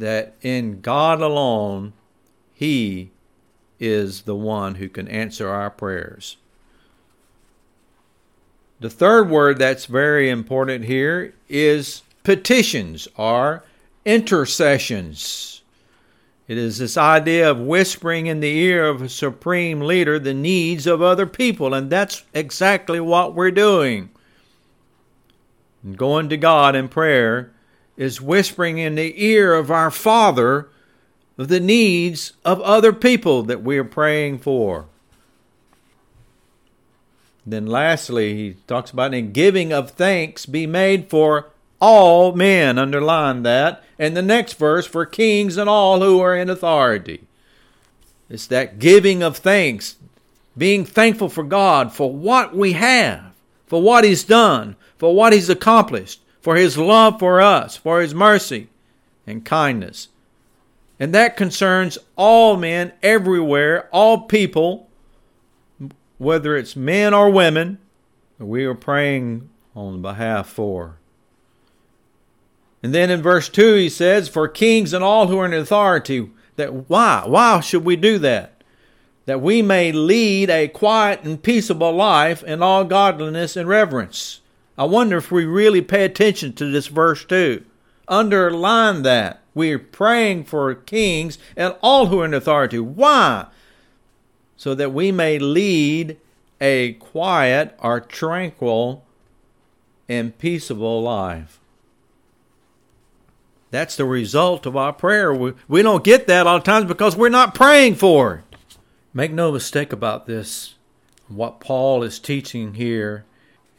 that 0.00 0.34
in 0.42 0.80
God 0.80 1.20
alone, 1.20 1.92
He 2.52 3.10
is 3.78 4.22
the 4.22 4.34
one 4.34 4.74
who 4.74 4.88
can 4.88 5.08
answer 5.08 5.48
our 5.48 5.70
prayers. 5.70 6.36
The 8.80 8.90
third 8.90 9.30
word 9.30 9.58
that's 9.58 9.86
very 9.86 10.30
important 10.30 10.84
here 10.84 11.34
is 11.48 12.02
petitions 12.22 13.08
or 13.16 13.64
intercessions. 14.04 15.62
It 16.48 16.58
is 16.58 16.78
this 16.78 16.96
idea 16.96 17.50
of 17.50 17.60
whispering 17.60 18.26
in 18.26 18.40
the 18.40 18.56
ear 18.58 18.86
of 18.86 19.02
a 19.02 19.08
supreme 19.08 19.80
leader 19.80 20.18
the 20.18 20.34
needs 20.34 20.86
of 20.86 21.00
other 21.00 21.26
people, 21.26 21.74
and 21.74 21.90
that's 21.90 22.24
exactly 22.34 23.00
what 23.00 23.34
we're 23.34 23.50
doing. 23.50 24.10
going 25.94 26.28
to 26.28 26.36
God 26.36 26.74
in 26.74 26.88
prayer 26.88 27.52
is 27.96 28.20
whispering 28.20 28.78
in 28.78 28.94
the 28.94 29.22
ear 29.22 29.54
of 29.54 29.70
our 29.70 29.90
Father 29.90 30.68
the 31.36 31.60
needs 31.60 32.34
of 32.44 32.60
other 32.60 32.92
people 32.92 33.42
that 33.44 33.62
we 33.62 33.78
are 33.78 33.84
praying 33.84 34.38
for. 34.38 34.86
Then, 37.46 37.66
lastly, 37.66 38.34
he 38.34 38.56
talks 38.66 38.90
about 38.90 39.14
in 39.14 39.32
giving 39.32 39.72
of 39.72 39.90
thanks 39.92 40.44
be 40.44 40.66
made 40.66 41.08
for 41.08 41.50
all 41.80 42.32
men. 42.32 42.78
Underline 42.78 43.42
that. 43.42 43.82
And 43.98 44.16
the 44.16 44.22
next 44.22 44.54
verse, 44.54 44.86
for 44.86 45.06
kings 45.06 45.56
and 45.56 45.68
all 45.68 46.00
who 46.00 46.20
are 46.20 46.36
in 46.36 46.50
authority. 46.50 47.24
It's 48.28 48.46
that 48.46 48.78
giving 48.78 49.22
of 49.22 49.38
thanks, 49.38 49.96
being 50.56 50.84
thankful 50.84 51.28
for 51.28 51.42
God 51.42 51.92
for 51.92 52.12
what 52.12 52.54
we 52.54 52.72
have, 52.72 53.32
for 53.66 53.82
what 53.82 54.04
He's 54.04 54.24
done, 54.24 54.76
for 54.98 55.14
what 55.14 55.32
He's 55.32 55.48
accomplished, 55.48 56.20
for 56.40 56.56
his 56.56 56.78
love 56.78 57.18
for 57.18 57.40
us, 57.40 57.76
for 57.76 58.00
his 58.00 58.14
mercy 58.14 58.68
and 59.26 59.44
kindness. 59.44 60.08
And 60.98 61.14
that 61.14 61.36
concerns 61.36 61.98
all 62.16 62.56
men 62.56 62.92
everywhere, 63.02 63.88
all 63.92 64.22
people, 64.22 64.88
whether 66.18 66.56
it's 66.56 66.76
men 66.76 67.14
or 67.14 67.30
women, 67.30 67.78
we 68.38 68.64
are 68.64 68.74
praying 68.74 69.48
on 69.74 70.02
behalf 70.02 70.48
for. 70.48 70.96
And 72.82 72.94
then 72.94 73.10
in 73.10 73.22
verse 73.22 73.48
2 73.48 73.74
he 73.74 73.88
says, 73.88 74.28
For 74.28 74.48
kings 74.48 74.92
and 74.92 75.04
all 75.04 75.26
who 75.26 75.38
are 75.38 75.46
in 75.46 75.54
authority, 75.54 76.30
that 76.56 76.88
why? 76.88 77.24
Why 77.26 77.60
should 77.60 77.84
we 77.84 77.96
do 77.96 78.18
that? 78.18 78.62
That 79.26 79.40
we 79.40 79.62
may 79.62 79.92
lead 79.92 80.50
a 80.50 80.68
quiet 80.68 81.22
and 81.22 81.42
peaceable 81.42 81.92
life 81.92 82.42
in 82.42 82.62
all 82.62 82.84
godliness 82.84 83.56
and 83.56 83.68
reverence. 83.68 84.40
I 84.78 84.84
wonder 84.84 85.16
if 85.16 85.30
we 85.30 85.44
really 85.44 85.82
pay 85.82 86.04
attention 86.04 86.52
to 86.54 86.70
this 86.70 86.86
verse 86.86 87.24
too. 87.24 87.64
Underline 88.08 89.02
that. 89.02 89.42
We're 89.54 89.78
praying 89.78 90.44
for 90.44 90.74
kings 90.74 91.38
and 91.56 91.74
all 91.82 92.06
who 92.06 92.20
are 92.20 92.24
in 92.24 92.34
authority. 92.34 92.78
Why? 92.78 93.46
So 94.56 94.74
that 94.74 94.92
we 94.92 95.12
may 95.12 95.38
lead 95.38 96.18
a 96.60 96.94
quiet 96.94 97.76
or 97.78 98.00
tranquil 98.00 99.04
and 100.08 100.36
peaceable 100.38 101.02
life. 101.02 101.60
That's 103.70 103.96
the 103.96 104.04
result 104.04 104.66
of 104.66 104.76
our 104.76 104.92
prayer. 104.92 105.32
We, 105.32 105.52
we 105.68 105.82
don't 105.82 106.04
get 106.04 106.26
that 106.26 106.46
all 106.46 106.58
the 106.58 106.64
times 106.64 106.86
because 106.86 107.16
we're 107.16 107.28
not 107.28 107.54
praying 107.54 107.94
for 107.96 108.34
it. 108.34 108.76
Make 109.14 109.32
no 109.32 109.52
mistake 109.52 109.92
about 109.92 110.26
this. 110.26 110.74
What 111.28 111.60
Paul 111.60 112.02
is 112.02 112.18
teaching 112.18 112.74
here 112.74 113.24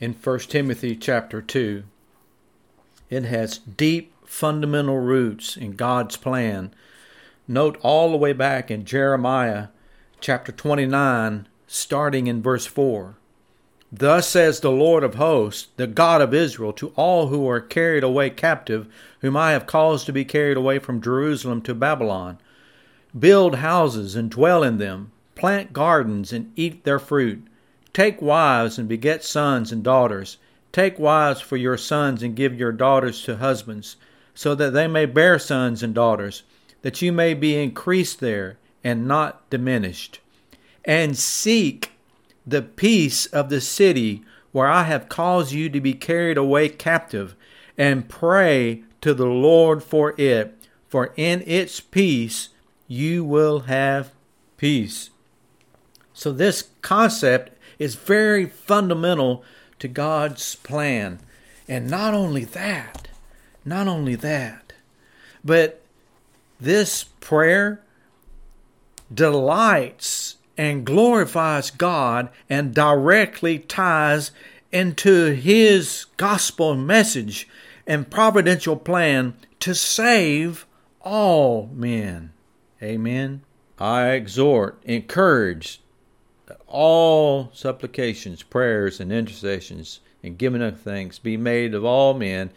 in 0.02 0.14
1 0.14 0.40
Timothy 0.40 0.96
chapter 0.96 1.44
2. 1.44 1.84
It 3.12 3.24
has 3.24 3.60
deep 3.60 4.14
fundamental 4.26 4.98
roots 4.98 5.56
in 5.56 5.74
God's 5.74 6.18
plan. 6.18 6.74
Note 7.48 7.78
all 7.84 8.10
the 8.10 8.18
way 8.18 8.34
back 8.34 8.72
in 8.72 8.84
Jeremiah 8.84 9.68
chapter 10.20 10.52
29, 10.52 11.48
starting 11.68 12.26
in 12.26 12.42
verse 12.42 12.66
4. 12.66 13.16
Thus 13.92 14.28
says 14.28 14.60
the 14.60 14.72
Lord 14.72 15.04
of 15.04 15.16
hosts, 15.16 15.68
the 15.78 15.86
God 15.86 16.22
of 16.22 16.34
Israel, 16.34 16.74
to 16.74 16.94
all 16.96 17.28
who 17.28 17.48
are 17.48 17.62
carried 17.62 18.04
away 18.04 18.32
captive, 18.32 18.88
whom 19.20 19.38
I 19.38 19.52
have 19.52 19.68
caused 19.68 20.08
to 20.08 20.14
be 20.14 20.26
carried 20.26 20.58
away 20.58 20.80
from 20.80 21.02
Jerusalem 21.02 21.62
to 21.64 21.76
Babylon 21.76 22.40
Build 23.18 23.56
houses 23.56 24.16
and 24.16 24.32
dwell 24.32 24.64
in 24.64 24.78
them, 24.78 25.12
plant 25.36 25.74
gardens 25.74 26.32
and 26.32 26.54
eat 26.56 26.86
their 26.86 26.98
fruit 26.98 27.46
Take 27.94 28.22
wives 28.22 28.78
and 28.78 28.88
beget 28.88 29.24
sons 29.24 29.72
and 29.72 29.84
daughters. 29.84 30.38
Take 30.72 30.98
wives 30.98 31.42
for 31.42 31.58
your 31.58 31.78
sons 31.78 32.24
and 32.24 32.36
give 32.36 32.58
your 32.58 32.72
daughters 32.72 33.24
to 33.24 33.38
husbands, 33.38 33.98
so 34.34 34.56
that 34.56 34.72
they 34.72 34.88
may 34.88 35.06
bear 35.06 35.38
sons 35.38 35.84
and 35.84 35.94
daughters, 35.94 36.44
that 36.82 37.02
you 37.02 37.12
may 37.12 37.34
be 37.34 37.62
increased 37.62 38.22
there 38.22 38.58
and 38.84 39.08
not 39.08 39.50
diminished. 39.50 40.20
And 40.86 41.18
seek 41.18 41.92
the 42.48 42.62
peace 42.62 43.26
of 43.28 43.50
the 43.50 43.62
city 43.62 44.24
where 44.52 44.68
I 44.68 44.84
have 44.84 45.10
caused 45.10 45.52
you 45.52 45.70
to 45.70 45.82
be 45.82 45.94
carried 45.94 46.38
away 46.38 46.70
captive, 46.70 47.36
and 47.78 48.10
pray 48.10 48.84
to 49.02 49.14
the 49.14 49.26
Lord 49.26 49.84
for 49.84 50.14
it, 50.18 50.58
for 50.88 51.14
in 51.16 51.44
its 51.46 51.80
peace 51.80 52.50
you 52.88 53.24
will 53.24 53.62
have 53.62 54.12
peace. 54.58 55.10
So, 56.14 56.32
this 56.32 56.70
concept 56.82 57.58
is 57.82 57.96
very 57.96 58.46
fundamental 58.46 59.44
to 59.80 59.88
God's 59.88 60.54
plan. 60.54 61.20
And 61.68 61.90
not 61.90 62.14
only 62.14 62.44
that, 62.46 63.08
not 63.66 63.88
only 63.88 64.14
that, 64.14 64.74
but 65.44 65.82
this 66.60 67.06
prayer 67.22 67.82
delights 69.12 70.36
and 70.56 70.86
glorifies 70.86 71.72
God 71.72 72.30
and 72.48 72.76
directly 72.76 73.58
ties 73.58 74.30
into 74.72 75.34
His 75.34 76.06
gospel 76.18 76.76
message 76.76 77.48
and 77.88 78.12
providential 78.12 78.76
plan 78.76 79.34
to 79.60 79.74
save 79.74 80.68
all 81.00 81.68
men. 81.74 82.32
Amen. 82.84 83.42
I 83.80 84.10
exhort, 84.10 84.80
encourage 84.86 85.82
all 86.72 87.52
supplications, 87.54 88.44
prayers, 88.44 89.00
and 89.00 89.12
intercessions 89.12 90.00
and 90.24 90.38
giving 90.38 90.62
of 90.62 90.80
thanks 90.80 91.20
be 91.20 91.38
made 91.38 91.74
of 91.74 91.84
all 91.84 92.14
men, 92.14 92.52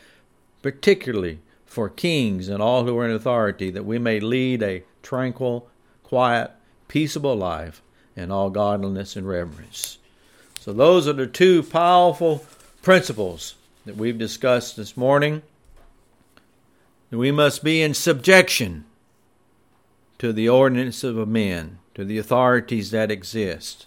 particularly 0.62 1.40
for 1.66 1.88
kings 1.88 2.48
and 2.48 2.62
all 2.62 2.84
who 2.84 2.96
are 2.98 3.04
in 3.04 3.10
authority, 3.10 3.70
that 3.70 3.84
we 3.84 3.98
may 3.98 4.20
lead 4.20 4.62
a 4.62 4.84
tranquil, 5.02 5.68
quiet, 6.02 6.50
peaceable 6.88 7.36
life 7.36 7.82
in 8.16 8.30
all 8.30 8.50
godliness 8.50 9.16
and 9.16 9.26
reverence. 9.26 9.98
So, 10.60 10.72
those 10.72 11.08
are 11.08 11.12
the 11.12 11.26
two 11.26 11.62
powerful 11.62 12.46
principles 12.80 13.56
that 13.84 13.96
we've 13.96 14.18
discussed 14.18 14.76
this 14.76 14.96
morning. 14.96 15.42
We 17.10 17.30
must 17.30 17.62
be 17.62 17.82
in 17.82 17.94
subjection 17.94 18.84
to 20.18 20.32
the 20.32 20.48
ordinance 20.48 21.04
of 21.04 21.28
men, 21.28 21.78
to 21.94 22.04
the 22.04 22.18
authorities 22.18 22.90
that 22.92 23.10
exist, 23.10 23.86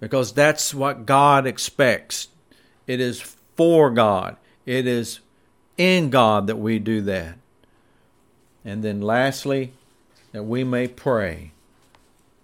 because 0.00 0.32
that's 0.32 0.74
what 0.74 1.06
God 1.06 1.46
expects. 1.46 2.28
It 2.86 3.00
is 3.00 3.20
for 3.56 3.90
God, 3.90 4.36
it 4.64 4.86
is 4.86 5.20
in 5.76 6.10
God 6.10 6.46
that 6.46 6.56
we 6.56 6.78
do 6.78 7.00
that. 7.02 7.38
And 8.64 8.82
then, 8.82 9.00
lastly, 9.00 9.72
that 10.32 10.42
we 10.42 10.64
may 10.64 10.88
pray. 10.88 11.52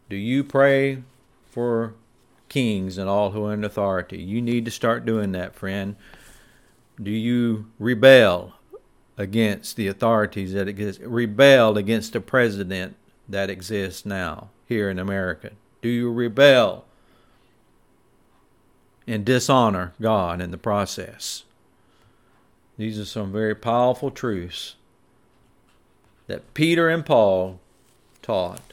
Do 0.08 0.16
you 0.16 0.44
pray 0.44 1.02
for 1.50 1.94
kings 2.48 2.96
and 2.98 3.08
all 3.08 3.30
who 3.32 3.46
are 3.46 3.54
in 3.54 3.64
authority? 3.64 4.18
You 4.18 4.40
need 4.40 4.64
to 4.66 4.70
start 4.70 5.04
doing 5.04 5.32
that, 5.32 5.54
friend. 5.54 5.96
Do 7.02 7.10
you 7.10 7.66
rebel 7.78 8.54
against 9.16 9.76
the 9.76 9.88
authorities 9.88 10.52
that 10.52 10.68
exist? 10.68 11.00
Rebel 11.02 11.76
against 11.76 12.12
the 12.12 12.20
president 12.20 12.96
that 13.28 13.50
exists 13.50 14.06
now 14.06 14.50
here 14.66 14.88
in 14.88 14.98
America? 14.98 15.50
Do 15.80 15.88
you 15.88 16.12
rebel 16.12 16.84
and 19.06 19.24
dishonor 19.24 19.92
God 20.00 20.40
in 20.40 20.50
the 20.50 20.58
process? 20.58 21.44
These 22.78 22.98
are 22.98 23.04
some 23.04 23.32
very 23.32 23.54
powerful 23.54 24.10
truths 24.10 24.76
that 26.26 26.54
Peter 26.54 26.88
and 26.88 27.04
Paul 27.04 27.60
taught 28.22 28.72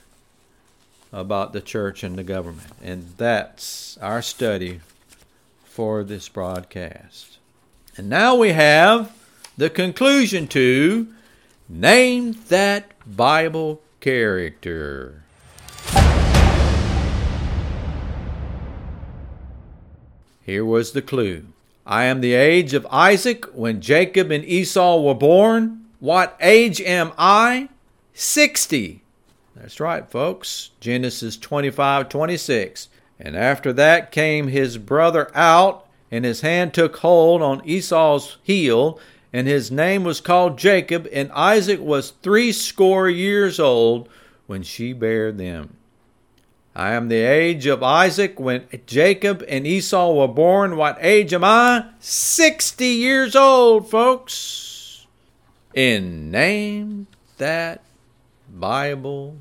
about 1.12 1.54
the 1.54 1.62
church 1.62 2.04
and 2.04 2.18
the 2.18 2.24
government. 2.24 2.72
And 2.82 3.14
that's 3.18 3.98
our 4.02 4.22
study 4.22 4.80
for 5.66 6.04
this 6.04 6.30
broadcast. 6.30 7.38
And 7.98 8.10
now 8.10 8.36
we 8.36 8.50
have 8.52 9.12
the 9.58 9.70
conclusion 9.70 10.48
to 10.50 11.08
Name 11.68 12.38
That 12.48 12.92
Bible 13.06 13.82
Character. 14.00 15.24
Here 20.50 20.66
was 20.66 20.94
the 20.94 21.04
clue. 21.04 21.46
I 21.86 22.06
am 22.06 22.22
the 22.22 22.34
age 22.34 22.74
of 22.74 22.88
Isaac 22.90 23.46
when 23.54 23.82
Jacob 23.82 24.32
and 24.32 24.44
Esau 24.44 25.00
were 25.00 25.14
born. 25.14 25.86
What 26.00 26.36
age 26.42 26.82
am 26.82 27.12
I? 27.20 27.70
60. 28.16 29.04
That's 29.56 29.80
right, 29.80 30.10
folks. 30.10 30.72
Genesis 30.80 31.38
25 31.38 32.10
26. 32.10 32.90
And 33.20 33.38
after 33.38 33.72
that 33.74 34.12
came 34.12 34.48
his 34.48 34.80
brother 34.80 35.30
out, 35.36 35.86
and 36.10 36.26
his 36.26 36.42
hand 36.42 36.74
took 36.74 36.98
hold 36.98 37.44
on 37.44 37.62
Esau's 37.64 38.40
heel, 38.42 39.00
and 39.32 39.48
his 39.48 39.70
name 39.70 40.04
was 40.04 40.20
called 40.20 40.58
Jacob, 40.58 41.08
and 41.14 41.32
Isaac 41.34 41.80
was 41.80 42.14
threescore 42.24 43.08
years 43.08 43.60
old 43.60 44.10
when 44.48 44.64
she 44.64 44.94
bare 44.94 45.32
them. 45.32 45.78
I 46.76 46.92
am 46.92 47.10
the 47.10 47.16
age 47.16 47.66
of 47.66 47.82
Isaac 47.84 48.40
when 48.40 48.68
Jacob 48.86 49.44
and 49.48 49.66
Esau 49.66 50.14
were 50.14 50.28
born. 50.28 50.78
What 50.78 50.98
age 51.02 51.34
am 51.34 51.44
I? 51.44 51.86
Sixty 52.00 52.88
years 52.88 53.36
old, 53.36 53.90
folks. 53.90 55.08
In 55.74 56.32
name 56.32 57.08
that 57.38 57.82
Bible 58.50 59.38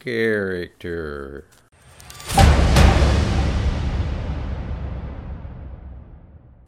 character. 0.00 1.46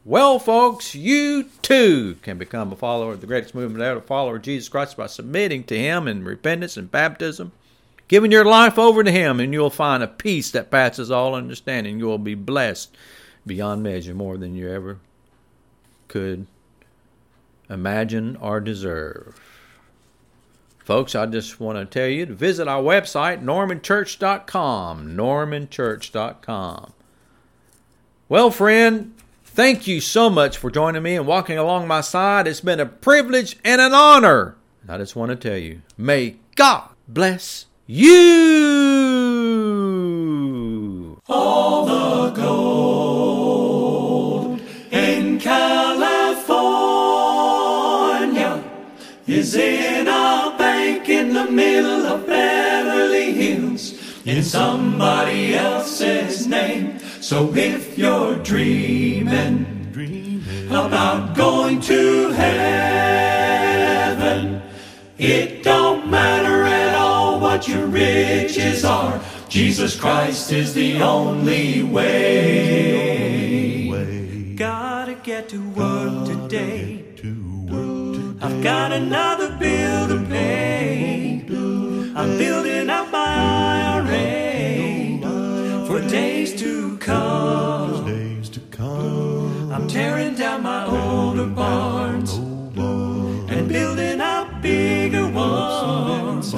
Well, 0.05 0.39
folks, 0.39 0.95
you 0.95 1.49
too 1.63 2.17
can 2.23 2.39
become 2.39 2.71
a 2.71 2.77
follower 2.77 3.15
of 3.15 3.21
the 3.21 3.27
greatest 3.27 3.57
movement 3.57 3.83
ever, 3.83 3.99
a 3.99 4.03
follower 4.03 4.37
of 4.37 4.43
Jesus 4.43 4.69
Christ 4.69 4.97
by 4.97 5.09
submitting 5.09 5.65
to 5.65 5.77
Him 5.77 6.07
in 6.07 6.25
repentance 6.25 6.77
and 6.77 6.89
baptism, 6.89 7.51
giving 8.09 8.33
your 8.33 8.45
life 8.45 8.79
over 8.79 9.03
to 9.03 9.11
Him, 9.11 9.41
and 9.41 9.53
you'll 9.53 9.71
find 9.71 10.03
a 10.03 10.09
peace 10.09 10.51
that 10.53 10.71
passes 10.71 11.11
all 11.11 11.35
understanding. 11.35 11.99
You 11.99 12.07
will 12.07 12.19
be 12.19 12.35
blessed 12.35 12.97
beyond 13.47 13.83
measure 13.83 14.15
more 14.15 14.37
than 14.37 14.55
you 14.55 14.71
ever 14.71 14.99
could 16.09 16.47
imagine 17.69 18.37
or 18.37 18.61
deserve. 18.61 19.41
Folks, 20.79 21.17
I 21.17 21.27
just 21.27 21.59
want 21.59 21.79
to 21.79 21.85
tell 21.85 22.09
you 22.09 22.27
to 22.27 22.35
visit 22.35 22.69
our 22.69 22.81
website, 22.81 23.43
normanchurch.com. 23.43 25.17
Normanchurch.com. 25.17 26.93
Well, 28.29 28.51
friend, 28.51 29.15
thank 29.45 29.87
you 29.89 30.01
so 30.01 30.31
much 30.31 30.57
for 30.59 30.71
joining 30.71 31.03
me 31.03 31.17
and 31.17 31.27
walking 31.27 31.59
along 31.59 31.89
my 31.89 32.03
side. 32.03 32.47
It's 32.47 32.61
been 32.61 32.79
a 32.79 32.87
privilege 32.87 33.57
and 33.65 33.81
an 33.81 33.95
honor. 33.95 34.57
I 34.89 34.99
just 34.99 35.17
want 35.17 35.31
to 35.31 35.37
tell 35.37 35.59
you, 35.59 35.83
may 35.99 36.37
God 36.55 36.91
bless 37.09 37.66
you. 37.87 38.27
All 41.29 41.87
the 41.87 42.31
gold 42.31 43.81
in 44.91 45.39
California 45.39 46.25
is 49.27 49.55
in 49.55 50.09
a 50.09 50.55
bank 50.59 51.09
in 51.09 51.33
the 51.33 51.49
middle 51.51 52.07
of 52.07 52.27
Beverly 52.27 53.33
Hills 53.33 53.95
in 54.25 54.43
somebody 54.43 55.55
else's 55.55 56.49
name. 56.49 56.99
So 57.21 57.55
if 57.55 57.97
you're 57.97 58.35
dreaming 58.37 59.65
about 60.71 61.37
going 61.37 61.81
to 61.83 62.31
heaven, 62.31 62.97
it 65.19 65.63
don't 65.63 66.11
matter 66.11 66.46
what 67.57 67.67
your 67.67 67.87
riches 67.87 68.85
are. 68.85 69.19
Jesus 69.49 69.99
Christ 69.99 70.53
is 70.53 70.75
the 70.75 71.01
only 71.01 71.83
way. 71.83 72.13
Gotta 74.57 75.15
get 75.15 75.49
to 75.49 75.67
work 75.71 76.27
today. 76.27 77.03
I've 78.43 78.63
got 78.63 78.93
another 78.93 79.57
bill 79.57 80.07
to 80.09 80.19
pay. 80.29 81.47
I'm 82.15 82.37
building 82.37 82.91
up 82.91 83.11
my 83.11 84.05
IRA 84.05 85.23
for 85.87 86.03
days 86.11 86.61
to 86.61 86.99
come. 86.99 88.05
Days 88.05 88.51
to 88.51 88.61
come. 88.61 89.73
I'm 89.73 89.89
tearing 89.89 90.35
down 90.35 90.63
my 90.63 90.85
older 90.85 91.47
barns 91.47 92.35
and 92.35 93.67
building 93.67 94.21
up 94.21 94.61
bigger 94.61 95.27
ones. 95.27 96.55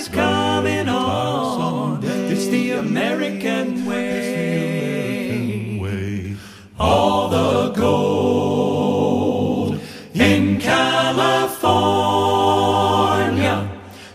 Is 0.00 0.08
coming 0.08 0.88
on. 0.88 2.00
It's 2.02 2.46
the 2.46 2.70
American 2.70 3.84
way. 3.84 5.78
Way. 5.78 6.36
All 6.78 7.28
the 7.28 7.70
gold 7.72 9.78
in 10.14 10.58
California 10.58 11.38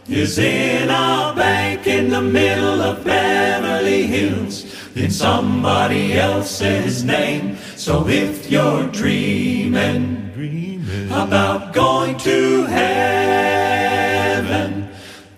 is 0.07 0.39
in 0.39 0.89
a 0.89 1.33
bank 1.35 1.85
in 1.85 2.09
the 2.09 2.21
middle 2.21 2.81
of 2.81 3.03
Beverly 3.03 4.07
Hills 4.07 4.65
in 4.95 5.11
somebody 5.11 6.13
else's 6.13 7.03
name. 7.03 7.57
So 7.75 8.07
if 8.07 8.49
you're 8.49 8.87
dreaming 8.87 10.31
Dreaming. 10.33 11.11
about 11.11 11.73
going 11.73 12.17
to 12.17 12.63
heaven. 12.63 13.24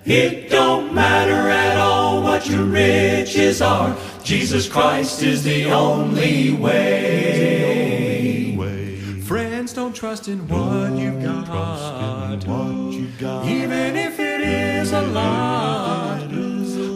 It 0.09 0.49
don't 0.49 0.93
matter 0.93 1.49
at 1.49 1.77
all 1.77 2.23
what 2.23 2.47
your 2.47 2.63
riches 2.63 3.61
are. 3.61 3.93
Jesus 4.23 4.69
Christ 4.69 5.21
is 5.21 5.43
the 5.43 5.65
only 5.65 6.53
way. 6.53 7.75
Way. 8.57 8.95
Friends, 9.19 9.73
don't 9.73 9.93
trust 9.93 10.29
in 10.29 10.47
what 10.47 10.93
you've 10.93 11.21
got. 11.21 12.45
What 12.47 12.93
you 12.93 13.09
got. 13.19 13.45
Even 13.47 13.97
if 13.97 14.17
it 14.17 14.39
is 14.39 14.93
a 14.93 15.01
lot. 15.01 16.21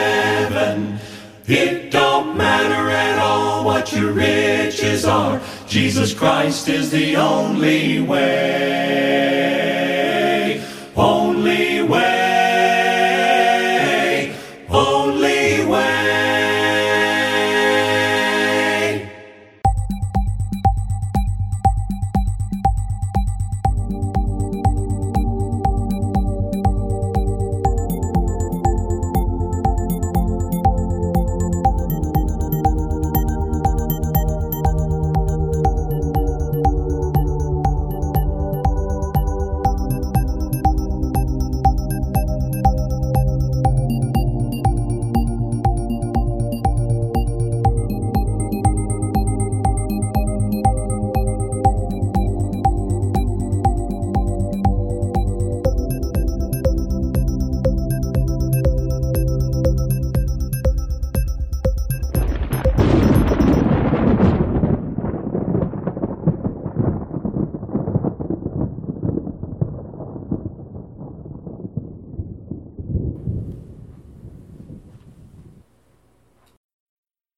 it 1.47 1.91
don't 1.91 2.37
matter 2.37 2.89
at 2.89 3.19
all 3.19 3.63
what 3.65 3.91
your 3.93 4.11
riches 4.11 5.05
are. 5.05 5.41
Jesus 5.67 6.13
Christ 6.13 6.69
is 6.69 6.89
the 6.91 7.15
only 7.17 8.01
way. 8.01 8.68